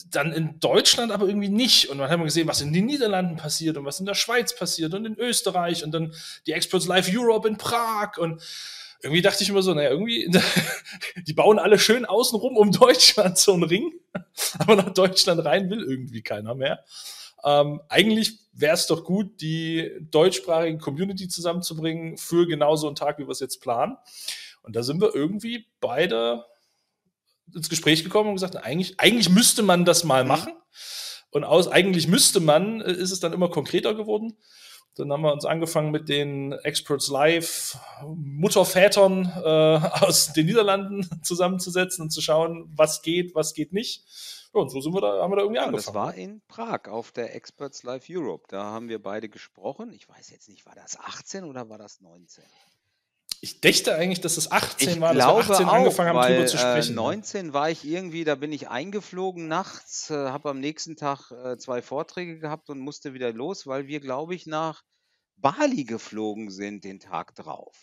dann 0.09 0.31
in 0.31 0.57
Deutschland 0.61 1.11
aber 1.11 1.27
irgendwie 1.27 1.49
nicht. 1.49 1.89
Und 1.89 1.97
dann 1.97 2.09
haben 2.09 2.21
wir 2.21 2.25
gesehen, 2.25 2.47
was 2.47 2.61
in 2.61 2.71
den 2.71 2.85
Niederlanden 2.85 3.35
passiert 3.35 3.75
und 3.75 3.83
was 3.83 3.99
in 3.99 4.05
der 4.05 4.15
Schweiz 4.15 4.55
passiert 4.55 4.93
und 4.93 5.05
in 5.05 5.17
Österreich 5.17 5.83
und 5.83 5.91
dann 5.91 6.13
die 6.47 6.53
Experts 6.53 6.87
Live 6.87 7.09
Europe 7.13 7.45
in 7.45 7.57
Prag 7.57 8.17
und 8.17 8.41
irgendwie 9.03 9.23
dachte 9.23 9.43
ich 9.43 9.49
immer 9.49 9.63
so, 9.63 9.73
naja, 9.73 9.89
irgendwie, 9.89 10.31
die 11.27 11.33
bauen 11.33 11.59
alle 11.59 11.79
schön 11.79 12.05
außenrum 12.05 12.55
um 12.55 12.71
Deutschland 12.71 13.37
so 13.37 13.53
einen 13.53 13.63
Ring, 13.63 13.91
aber 14.59 14.75
nach 14.75 14.93
Deutschland 14.93 15.43
rein 15.43 15.69
will 15.69 15.81
irgendwie 15.81 16.21
keiner 16.21 16.55
mehr. 16.55 16.85
Ähm, 17.43 17.81
eigentlich 17.89 18.39
wäre 18.53 18.73
es 18.73 18.87
doch 18.87 19.03
gut, 19.03 19.41
die 19.41 19.91
deutschsprachige 20.11 20.77
Community 20.77 21.27
zusammenzubringen 21.27 22.17
für 22.17 22.45
genau 22.47 22.75
so 22.75 22.87
einen 22.87 22.95
Tag, 22.95 23.17
wie 23.17 23.23
wir 23.23 23.31
es 23.31 23.39
jetzt 23.39 23.61
planen. 23.61 23.97
Und 24.63 24.75
da 24.75 24.83
sind 24.83 25.01
wir 25.01 25.15
irgendwie 25.15 25.67
beide 25.79 26.45
ins 27.53 27.69
Gespräch 27.69 28.03
gekommen 28.03 28.29
und 28.29 28.35
gesagt, 28.35 28.57
eigentlich, 28.57 28.99
eigentlich 28.99 29.29
müsste 29.29 29.63
man 29.63 29.85
das 29.85 30.03
mal 30.03 30.23
mhm. 30.23 30.29
machen. 30.29 30.53
Und 31.31 31.43
aus 31.43 31.67
eigentlich 31.67 32.07
müsste 32.07 32.39
man, 32.39 32.81
äh, 32.81 32.91
ist 32.91 33.11
es 33.11 33.19
dann 33.19 33.33
immer 33.33 33.49
konkreter 33.49 33.93
geworden. 33.93 34.37
Dann 35.01 35.11
haben 35.11 35.23
wir 35.23 35.33
uns 35.33 35.45
angefangen 35.45 35.89
mit 35.89 36.09
den 36.09 36.51
Experts 36.51 37.09
Live 37.09 37.77
Muttervätern 38.05 39.25
äh, 39.43 39.47
aus 40.05 40.31
den 40.33 40.45
Niederlanden 40.45 41.09
zusammenzusetzen 41.23 42.03
und 42.03 42.11
zu 42.11 42.21
schauen, 42.21 42.71
was 42.75 43.01
geht, 43.01 43.33
was 43.33 43.55
geht 43.55 43.73
nicht. 43.73 44.05
Ja, 44.53 44.61
und 44.61 44.69
so 44.69 44.79
sind 44.79 44.93
wir 44.93 45.01
da, 45.01 45.23
haben 45.23 45.31
wir 45.31 45.37
da 45.37 45.41
irgendwie 45.41 45.59
ja, 45.59 45.65
angefangen. 45.65 45.85
Das 45.85 45.95
war 45.95 46.13
in 46.13 46.41
Prag 46.47 46.87
auf 46.87 47.11
der 47.11 47.35
Experts 47.35 47.81
Live 47.83 48.05
Europe. 48.09 48.45
Da 48.49 48.63
haben 48.63 48.89
wir 48.89 49.01
beide 49.01 49.27
gesprochen. 49.27 49.91
Ich 49.93 50.07
weiß 50.07 50.29
jetzt 50.29 50.49
nicht, 50.49 50.65
war 50.67 50.75
das 50.75 50.99
18 50.99 51.45
oder 51.45 51.67
war 51.69 51.79
das 51.79 52.01
19? 52.01 52.43
Ich 53.43 53.59
dächte 53.59 53.95
eigentlich, 53.95 54.21
dass 54.21 54.37
es 54.37 54.51
18 54.51 54.89
ich 54.89 55.01
war, 55.01 55.15
dass 55.15 55.25
wir 55.25 55.55
18 55.55 55.65
auch, 55.65 55.73
angefangen 55.73 56.09
haben, 56.09 56.17
weil, 56.17 56.35
drüber 56.35 56.47
zu 56.47 56.59
sprechen. 56.59 56.91
Äh, 56.93 56.95
19 56.95 57.53
war 57.53 57.71
ich 57.71 57.83
irgendwie, 57.83 58.23
da 58.23 58.35
bin 58.35 58.51
ich 58.51 58.69
eingeflogen 58.69 59.47
nachts, 59.47 60.11
äh, 60.11 60.13
habe 60.13 60.51
am 60.51 60.59
nächsten 60.59 60.95
Tag 60.95 61.31
äh, 61.31 61.57
zwei 61.57 61.81
Vorträge 61.81 62.37
gehabt 62.37 62.69
und 62.69 62.79
musste 62.79 63.15
wieder 63.15 63.33
los, 63.33 63.65
weil 63.65 63.87
wir, 63.87 63.99
glaube 63.99 64.35
ich, 64.35 64.45
nach 64.45 64.83
Bali 65.37 65.85
geflogen 65.85 66.51
sind 66.51 66.83
den 66.83 66.99
Tag 66.99 67.33
drauf. 67.33 67.75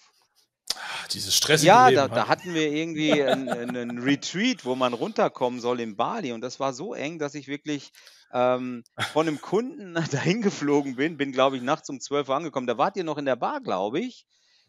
Ach, 0.76 1.08
dieses 1.08 1.34
stressige 1.34 1.66
Ja, 1.66 1.88
Leben. 1.88 1.96
da, 1.96 2.08
da 2.08 2.28
hatten 2.28 2.54
wir 2.54 2.70
irgendwie 2.70 3.20
einen 3.24 3.98
Retreat, 3.98 4.64
wo 4.64 4.76
man 4.76 4.92
runterkommen 4.92 5.60
soll 5.60 5.80
in 5.80 5.96
Bali 5.96 6.30
und 6.30 6.40
das 6.40 6.60
war 6.60 6.72
so 6.72 6.94
eng, 6.94 7.18
dass 7.18 7.34
ich 7.34 7.48
wirklich 7.48 7.90
ähm, 8.32 8.84
von 9.12 9.26
einem 9.26 9.40
Kunden 9.40 9.94
dahin 10.12 10.40
geflogen 10.40 10.94
bin, 10.94 11.16
bin, 11.16 11.32
glaube 11.32 11.56
ich, 11.56 11.62
nachts 11.62 11.88
um 11.88 12.00
12 12.00 12.28
Uhr 12.28 12.36
angekommen. 12.36 12.68
Da 12.68 12.78
wart 12.78 12.96
ihr 12.96 13.02
noch 13.04 13.18
in 13.18 13.24
der 13.24 13.34
Bar, 13.34 13.60
glaube 13.60 13.98
ich. 13.98 14.24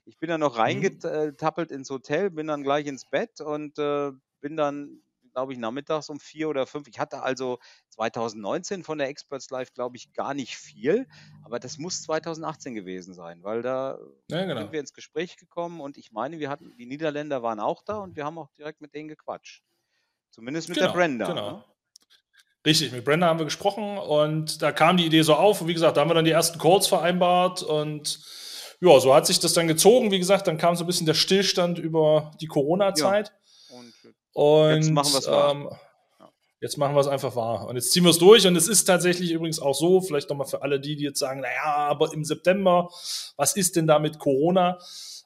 Ich 0.10 0.18
bin 0.18 0.28
dann 0.28 0.40
noch 0.40 0.56
mhm. 0.56 0.62
reingetappelt 0.62 1.72
ins 1.72 1.90
Hotel, 1.92 2.32
bin 2.32 2.48
dann 2.48 2.64
gleich 2.64 2.88
ins 2.88 3.06
Bett 3.06 3.42
und 3.42 3.78
äh, 3.78 4.12
bin 4.42 4.58
dann, 4.58 5.04
glaube 5.34 5.54
ich, 5.54 5.60
nachmittags 5.60 6.10
um 6.10 6.20
vier 6.20 6.50
oder 6.50 6.66
fünf. 6.66 6.88
Ich 6.88 7.00
hatte 7.00 7.22
also 7.22 7.60
2019 7.90 8.84
von 8.84 8.98
der 8.98 9.08
Experts 9.08 9.52
Live, 9.52 9.72
glaube 9.74 9.98
ich, 9.98 10.12
gar 10.14 10.34
nicht 10.34 10.58
viel, 10.58 11.08
aber 11.44 11.60
das 11.60 11.78
muss 11.78 12.02
2018 12.02 12.74
gewesen 12.74 13.14
sein, 13.14 13.44
weil 13.44 13.62
da 13.62 14.00
ja, 14.32 14.46
genau. 14.46 14.62
sind 14.62 14.72
wir 14.72 14.80
ins 14.80 14.94
Gespräch 14.94 15.38
gekommen 15.38 15.80
und 15.80 15.96
ich 15.96 16.12
meine, 16.12 16.40
wir 16.40 16.50
hatten, 16.50 16.76
die 16.78 16.88
Niederländer 16.88 17.44
waren 17.44 17.60
auch 17.60 17.84
da 17.84 18.00
und 18.00 18.16
wir 18.16 18.26
haben 18.26 18.40
auch 18.40 18.50
direkt 18.58 18.82
mit 18.82 18.96
denen 18.96 19.10
gequatscht. 19.10 19.62
Zumindest 20.32 20.70
mit 20.70 20.78
genau, 20.80 20.88
der 20.88 20.98
Brenda. 20.98 21.28
Genau. 21.28 21.52
Ne? 21.52 21.64
Richtig, 22.66 22.92
mit 22.92 23.06
Brenda 23.06 23.28
haben 23.28 23.40
wir 23.40 23.46
gesprochen 23.46 24.00
und 24.00 24.62
da 24.64 24.72
kam 24.72 24.98
die 24.98 25.06
Idee 25.06 25.22
so 25.22 25.36
auf 25.36 25.62
und 25.62 25.68
wie 25.68 25.74
gesagt, 25.74 25.98
da 25.98 26.02
haben 26.02 26.10
wir 26.10 26.16
dann 26.16 26.26
die 26.26 26.32
ersten 26.32 26.58
Calls 26.58 26.88
vereinbart 26.88 27.62
und 27.62 28.20
ja, 28.82 29.00
so 29.00 29.14
hat 29.14 29.28
sich 29.28 29.40
das 29.40 29.54
dann 29.54 29.68
gezogen. 29.68 30.12
Wie 30.12 30.20
gesagt, 30.20 30.48
dann 30.48 30.58
kam 30.58 30.76
so 30.76 30.84
ein 30.84 30.88
bisschen 30.88 31.06
der 31.06 31.14
Stillstand 31.14 31.80
über 31.80 32.32
die 32.40 32.48
Corona-Zeit. 32.48 33.34
Ja. 33.70 33.78
Und, 33.78 33.94
und, 34.34 34.76
jetzt 34.76 34.92
machen 34.92 35.14
wir 35.14 35.20
es. 35.20 35.28
Ähm, 35.28 35.70
Jetzt 36.62 36.78
machen 36.78 36.94
wir 36.94 37.00
es 37.00 37.08
einfach 37.08 37.38
wahr. 37.38 37.68
Und 37.68 37.78
jetzt 37.78 37.92
ziehen 37.94 38.04
wir 38.04 38.10
es 38.10 38.18
durch. 38.18 38.46
Und 38.46 38.56
es 38.58 38.68
ist 38.68 38.84
tatsächlich 38.84 39.32
übrigens 39.32 39.60
auch 39.62 39.74
so, 39.74 40.02
vielleicht 40.02 40.30
nochmal 40.30 40.48
für 40.48 40.62
alle 40.62 40.80
die, 40.80 40.98
die 40.98 41.04
jetzt 41.04 41.20
sagen, 41.20 41.40
naja, 41.40 41.64
aber 41.64 42.14
im 42.14 42.26
September, 42.26 42.90
was 43.38 43.56
ist 43.56 43.78
denn 43.78 43.88
da 43.88 43.98
mit 43.98 44.20
Corona? 44.20 44.78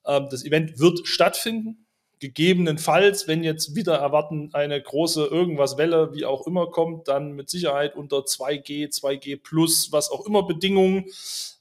Ähm, 0.05 0.27
das 0.29 0.45
Event 0.45 0.77
wird 0.79 1.07
stattfinden 1.07 1.82
gegebenenfalls, 2.23 3.27
wenn 3.27 3.43
jetzt 3.43 3.75
wieder 3.75 3.95
erwarten 3.95 4.49
eine 4.53 4.81
große 4.81 5.25
irgendwas 5.25 5.77
Welle, 5.77 6.13
wie 6.13 6.23
auch 6.23 6.47
immer 6.47 6.67
kommt, 6.71 7.09
dann 7.09 7.33
mit 7.33 7.49
Sicherheit 7.49 7.97
unter 7.97 8.19
2G, 8.19 8.89
2G 8.89 9.41
plus, 9.43 9.91
was 9.91 10.09
auch 10.09 10.25
immer 10.25 10.43
Bedingungen. 10.43 11.05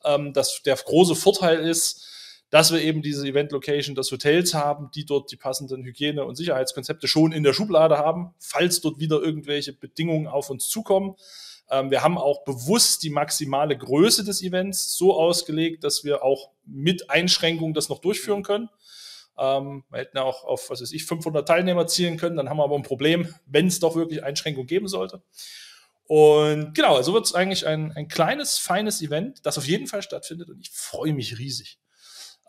Ähm, 0.04 0.32
das 0.32 0.62
der 0.62 0.76
große 0.76 1.16
Vorteil 1.16 1.58
ist, 1.58 2.06
dass 2.50 2.70
wir 2.70 2.80
eben 2.80 3.02
diese 3.02 3.26
Event-Location 3.26 3.96
des 3.96 4.12
Hotels 4.12 4.54
haben, 4.54 4.90
die 4.94 5.04
dort 5.04 5.32
die 5.32 5.36
passenden 5.36 5.82
Hygiene- 5.82 6.24
und 6.24 6.36
Sicherheitskonzepte 6.36 7.08
schon 7.08 7.32
in 7.32 7.42
der 7.42 7.54
Schublade 7.54 7.98
haben, 7.98 8.32
falls 8.38 8.80
dort 8.80 9.00
wieder 9.00 9.20
irgendwelche 9.20 9.72
Bedingungen 9.72 10.28
auf 10.28 10.48
uns 10.48 10.68
zukommen. 10.68 11.16
Ähm, 11.70 11.90
wir 11.90 12.04
haben 12.04 12.18
auch 12.18 12.44
bewusst 12.44 13.02
die 13.02 13.10
maximale 13.10 13.76
Größe 13.76 14.22
des 14.22 14.42
Events 14.42 14.96
so 14.96 15.18
ausgelegt, 15.18 15.82
dass 15.82 16.04
wir 16.04 16.22
auch 16.22 16.50
mit 16.64 17.10
Einschränkungen 17.10 17.74
das 17.74 17.88
noch 17.88 17.98
durchführen 17.98 18.44
können. 18.44 18.68
Ähm, 19.38 19.84
wir 19.90 20.00
hätten 20.00 20.18
auch 20.18 20.44
auf, 20.44 20.70
was 20.70 20.82
weiß 20.82 20.92
ich, 20.92 21.04
500 21.04 21.46
Teilnehmer 21.46 21.86
zielen 21.86 22.16
können, 22.16 22.36
dann 22.36 22.48
haben 22.48 22.58
wir 22.58 22.64
aber 22.64 22.76
ein 22.76 22.82
Problem, 22.82 23.34
wenn 23.46 23.66
es 23.66 23.80
doch 23.80 23.96
wirklich 23.96 24.22
Einschränkungen 24.22 24.66
geben 24.66 24.88
sollte. 24.88 25.22
Und 26.04 26.74
genau, 26.74 26.96
also 26.96 27.14
wird 27.14 27.26
es 27.26 27.34
eigentlich 27.34 27.66
ein, 27.66 27.92
ein 27.92 28.08
kleines, 28.08 28.58
feines 28.58 29.00
Event, 29.00 29.46
das 29.46 29.56
auf 29.56 29.66
jeden 29.66 29.86
Fall 29.86 30.02
stattfindet 30.02 30.50
und 30.50 30.60
ich 30.60 30.70
freue 30.70 31.14
mich 31.14 31.38
riesig, 31.38 31.78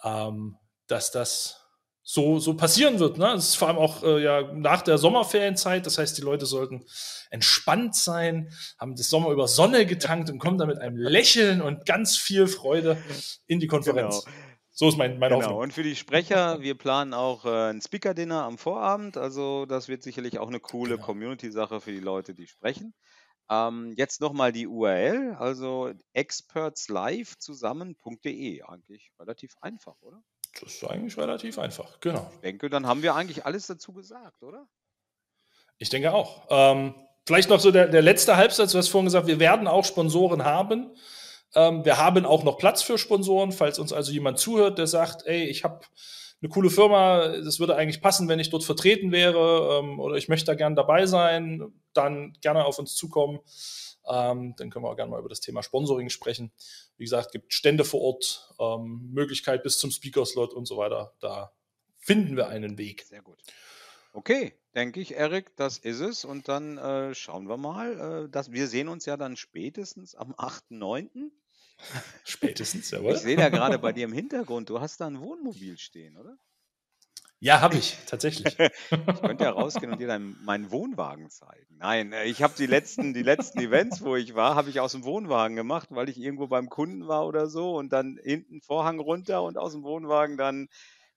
ähm, 0.03 0.57
dass 0.87 1.11
das 1.11 1.63
so, 2.05 2.39
so 2.39 2.55
passieren 2.55 2.99
wird. 2.99 3.17
Ne? 3.17 3.31
Es 3.33 3.49
ist 3.49 3.55
vor 3.55 3.69
allem 3.69 3.77
auch 3.77 4.03
äh, 4.03 4.21
ja, 4.21 4.41
nach 4.53 4.81
der 4.81 4.97
Sommerferienzeit, 4.97 5.85
das 5.85 5.97
heißt, 5.97 6.17
die 6.17 6.21
Leute 6.21 6.45
sollten 6.45 6.83
entspannt 7.29 7.95
sein, 7.95 8.51
haben 8.77 8.95
das 8.97 9.09
Sommer 9.09 9.29
über 9.29 9.47
Sonne 9.47 9.85
getankt 9.85 10.29
und 10.29 10.39
kommen 10.39 10.57
dann 10.57 10.67
mit 10.67 10.79
einem 10.79 10.97
Lächeln 10.97 11.61
und 11.61 11.85
ganz 11.85 12.17
viel 12.17 12.47
Freude 12.47 12.97
in 13.47 13.61
die 13.61 13.67
Konferenz. 13.67 14.25
Genau. 14.25 14.37
So 14.75 14.87
ist 14.87 14.97
mein, 14.97 15.19
meine 15.19 15.35
genau. 15.35 15.45
Hoffnung. 15.45 15.61
Und 15.61 15.73
für 15.73 15.83
die 15.83 15.95
Sprecher, 15.95 16.59
wir 16.61 16.75
planen 16.75 17.13
auch 17.13 17.45
äh, 17.45 17.69
ein 17.69 17.79
Speaker-Dinner 17.79 18.43
am 18.43 18.57
Vorabend. 18.57 19.17
Also 19.17 19.67
das 19.67 19.87
wird 19.87 20.01
sicherlich 20.01 20.39
auch 20.39 20.47
eine 20.47 20.59
coole 20.59 20.95
genau. 20.95 21.05
Community-Sache 21.05 21.79
für 21.79 21.91
die 21.91 21.99
Leute, 21.99 22.33
die 22.33 22.47
sprechen. 22.47 22.95
Ähm, 23.51 23.93
jetzt 23.95 24.19
nochmal 24.19 24.51
die 24.51 24.65
URL, 24.65 25.35
also 25.37 25.91
expertslive 26.13 27.37
zusammen.de. 27.37 28.63
Eigentlich 28.63 29.11
relativ 29.19 29.55
einfach, 29.61 29.95
oder? 30.01 30.23
Das 30.59 30.73
ist 30.73 30.83
eigentlich 30.83 31.17
relativ 31.17 31.59
einfach, 31.59 31.99
genau. 31.99 32.31
Ich 32.35 32.41
denke, 32.41 32.69
dann 32.69 32.87
haben 32.87 33.03
wir 33.03 33.13
eigentlich 33.13 33.45
alles 33.45 33.67
dazu 33.67 33.93
gesagt, 33.93 34.41
oder? 34.41 34.67
Ich 35.77 35.89
denke 35.89 36.13
auch. 36.13 36.47
Ähm, 36.49 36.95
vielleicht 37.27 37.49
noch 37.49 37.59
so 37.59 37.69
der, 37.69 37.87
der 37.87 38.01
letzte 38.01 38.37
Halbsatz, 38.37 38.71
du 38.71 38.79
hast 38.79 38.89
vorhin 38.89 39.05
gesagt, 39.05 39.27
wir 39.27 39.39
werden 39.39 39.67
auch 39.67 39.85
Sponsoren 39.85 40.43
haben. 40.43 40.95
Ähm, 41.55 41.85
wir 41.85 41.97
haben 41.97 42.25
auch 42.25 42.43
noch 42.43 42.57
Platz 42.57 42.81
für 42.81 42.97
Sponsoren, 42.97 43.51
falls 43.51 43.79
uns 43.79 43.93
also 43.93 44.11
jemand 44.11 44.39
zuhört, 44.39 44.77
der 44.77 44.87
sagt, 44.87 45.25
ey, 45.25 45.43
ich 45.45 45.63
habe 45.63 45.81
eine 46.41 46.49
coole 46.49 46.69
Firma, 46.69 47.29
das 47.37 47.59
würde 47.59 47.75
eigentlich 47.75 48.01
passen, 48.01 48.27
wenn 48.27 48.39
ich 48.39 48.49
dort 48.49 48.63
vertreten 48.63 49.11
wäre 49.11 49.79
ähm, 49.79 49.99
oder 49.99 50.15
ich 50.15 50.27
möchte 50.27 50.47
da 50.47 50.55
gerne 50.55 50.75
dabei 50.75 51.05
sein, 51.05 51.73
dann 51.93 52.33
gerne 52.41 52.65
auf 52.65 52.79
uns 52.79 52.95
zukommen. 52.95 53.39
Ähm, 54.05 54.53
dann 54.57 54.69
können 54.69 54.83
wir 54.83 54.89
auch 54.89 54.97
gerne 54.97 55.11
mal 55.11 55.19
über 55.19 55.29
das 55.29 55.39
Thema 55.39 55.63
Sponsoring 55.63 56.09
sprechen. 56.09 56.51
Wie 56.97 57.05
gesagt, 57.05 57.31
gibt 57.31 57.53
Stände 57.53 57.85
vor 57.85 58.01
Ort, 58.01 58.53
ähm, 58.59 59.09
Möglichkeit 59.13 59.63
bis 59.63 59.77
zum 59.77 59.91
Speaker-Slot 59.91 60.53
und 60.53 60.65
so 60.65 60.75
weiter. 60.75 61.13
Da 61.21 61.53
finden 61.97 62.35
wir 62.35 62.49
einen 62.49 62.77
Weg. 62.77 63.03
Sehr 63.03 63.21
gut. 63.21 63.39
Okay, 64.13 64.53
denke 64.75 65.01
ich, 65.01 65.15
Erik, 65.15 65.55
das 65.55 65.79
ist 65.79 65.99
es. 65.99 66.23
Und 66.23 66.47
dann 66.47 66.77
äh, 66.77 67.15
schauen 67.15 67.49
wir 67.49 67.57
mal. 67.57 68.25
Äh, 68.25 68.29
dass, 68.29 68.51
wir 68.51 68.67
sehen 68.67 68.87
uns 68.87 69.05
ja 69.05 69.17
dann 69.17 69.35
spätestens 69.35 70.15
am 70.15 70.33
8.9. 70.33 71.31
Spätestens, 72.23 72.91
jawohl. 72.91 73.13
Ich 73.13 73.19
sehe 73.19 73.35
da 73.35 73.49
gerade 73.49 73.79
bei 73.79 73.91
dir 73.91 74.05
im 74.05 74.13
Hintergrund, 74.13 74.69
du 74.69 74.79
hast 74.79 75.01
da 75.01 75.07
ein 75.07 75.19
Wohnmobil 75.19 75.77
stehen, 75.77 76.15
oder? 76.15 76.37
Ja, 77.39 77.59
habe 77.59 77.75
ich, 77.75 77.97
tatsächlich. 78.05 78.57
ich 78.59 79.21
könnte 79.21 79.43
ja 79.43 79.49
rausgehen 79.49 79.91
und 79.91 79.99
dir 79.99 80.07
dann 80.07 80.37
meinen 80.45 80.71
Wohnwagen 80.71 81.29
zeigen. 81.29 81.75
Nein, 81.77 82.13
äh, 82.13 82.23
ich 82.23 82.41
habe 82.41 82.53
die 82.57 82.67
letzten, 82.67 83.13
die 83.13 83.23
letzten 83.23 83.59
Events, 83.59 84.01
wo 84.01 84.15
ich 84.15 84.33
war, 84.35 84.55
habe 84.55 84.69
ich 84.69 84.79
aus 84.79 84.93
dem 84.93 85.03
Wohnwagen 85.03 85.57
gemacht, 85.57 85.89
weil 85.91 86.07
ich 86.07 86.17
irgendwo 86.17 86.47
beim 86.47 86.69
Kunden 86.69 87.07
war 87.07 87.25
oder 87.27 87.47
so 87.47 87.75
und 87.75 87.91
dann 87.91 88.17
hinten 88.23 88.61
Vorhang 88.61 88.99
runter 88.99 89.43
und 89.43 89.57
aus 89.57 89.73
dem 89.73 89.83
Wohnwagen 89.83 90.37
dann, 90.37 90.69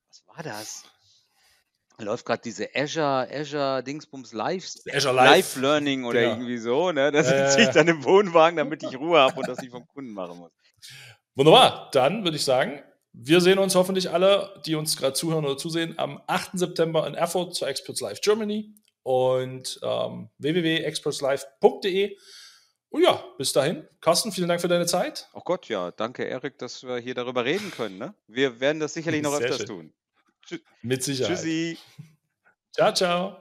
was 0.08 0.26
war 0.26 0.42
das? 0.42 0.84
Läuft 1.98 2.26
gerade 2.26 2.42
diese 2.42 2.68
Azure, 2.74 3.28
Azure 3.32 3.82
Dingsbums 3.82 4.32
Live, 4.32 4.66
Azure 4.92 5.14
Live. 5.14 5.30
Live 5.30 5.56
Learning 5.56 6.04
oder 6.04 6.20
genau. 6.20 6.32
irgendwie 6.34 6.58
so. 6.58 6.92
Ne? 6.92 7.10
Da 7.10 7.22
sitze 7.22 7.62
ich 7.62 7.68
dann 7.70 7.88
im 7.88 8.04
Wohnwagen, 8.04 8.56
damit 8.56 8.82
ich 8.82 8.96
Ruhe 8.98 9.18
habe 9.18 9.38
und 9.40 9.48
das 9.48 9.60
nicht 9.60 9.70
vom 9.70 9.86
Kunden 9.86 10.12
machen 10.12 10.38
muss. 10.38 10.52
Wunderbar. 11.34 11.90
Dann 11.92 12.24
würde 12.24 12.36
ich 12.36 12.44
sagen, 12.44 12.82
wir 13.12 13.40
sehen 13.40 13.58
uns 13.58 13.74
hoffentlich 13.74 14.10
alle, 14.10 14.60
die 14.66 14.74
uns 14.74 14.96
gerade 14.96 15.14
zuhören 15.14 15.44
oder 15.44 15.56
zusehen, 15.56 15.98
am 15.98 16.20
8. 16.26 16.50
September 16.54 17.06
in 17.06 17.14
Erfurt 17.14 17.54
zur 17.54 17.68
Experts 17.68 18.00
Live 18.00 18.20
Germany 18.20 18.74
und 19.02 19.80
ähm, 19.82 20.28
www.expertslive.de. 20.38 22.16
Und 22.90 23.02
ja, 23.02 23.24
bis 23.38 23.52
dahin. 23.52 23.86
Carsten, 24.00 24.32
vielen 24.32 24.48
Dank 24.48 24.60
für 24.60 24.68
deine 24.68 24.86
Zeit. 24.86 25.28
Oh 25.32 25.40
Gott, 25.44 25.68
ja. 25.68 25.90
Danke, 25.92 26.24
Erik, 26.24 26.58
dass 26.58 26.82
wir 26.82 26.98
hier 26.98 27.14
darüber 27.14 27.44
reden 27.44 27.70
können. 27.70 27.98
Ne? 27.98 28.14
Wir 28.26 28.60
werden 28.60 28.80
das 28.80 28.94
sicherlich 28.94 29.22
noch 29.22 29.36
Sehr 29.36 29.48
öfters 29.48 29.58
schön. 29.58 29.66
tun. 29.66 29.92
Mit 30.82 31.02
Sicherheit. 31.02 31.36
Tschüssi. 31.36 31.78
Ciao, 32.72 32.92
ciao. 32.92 33.38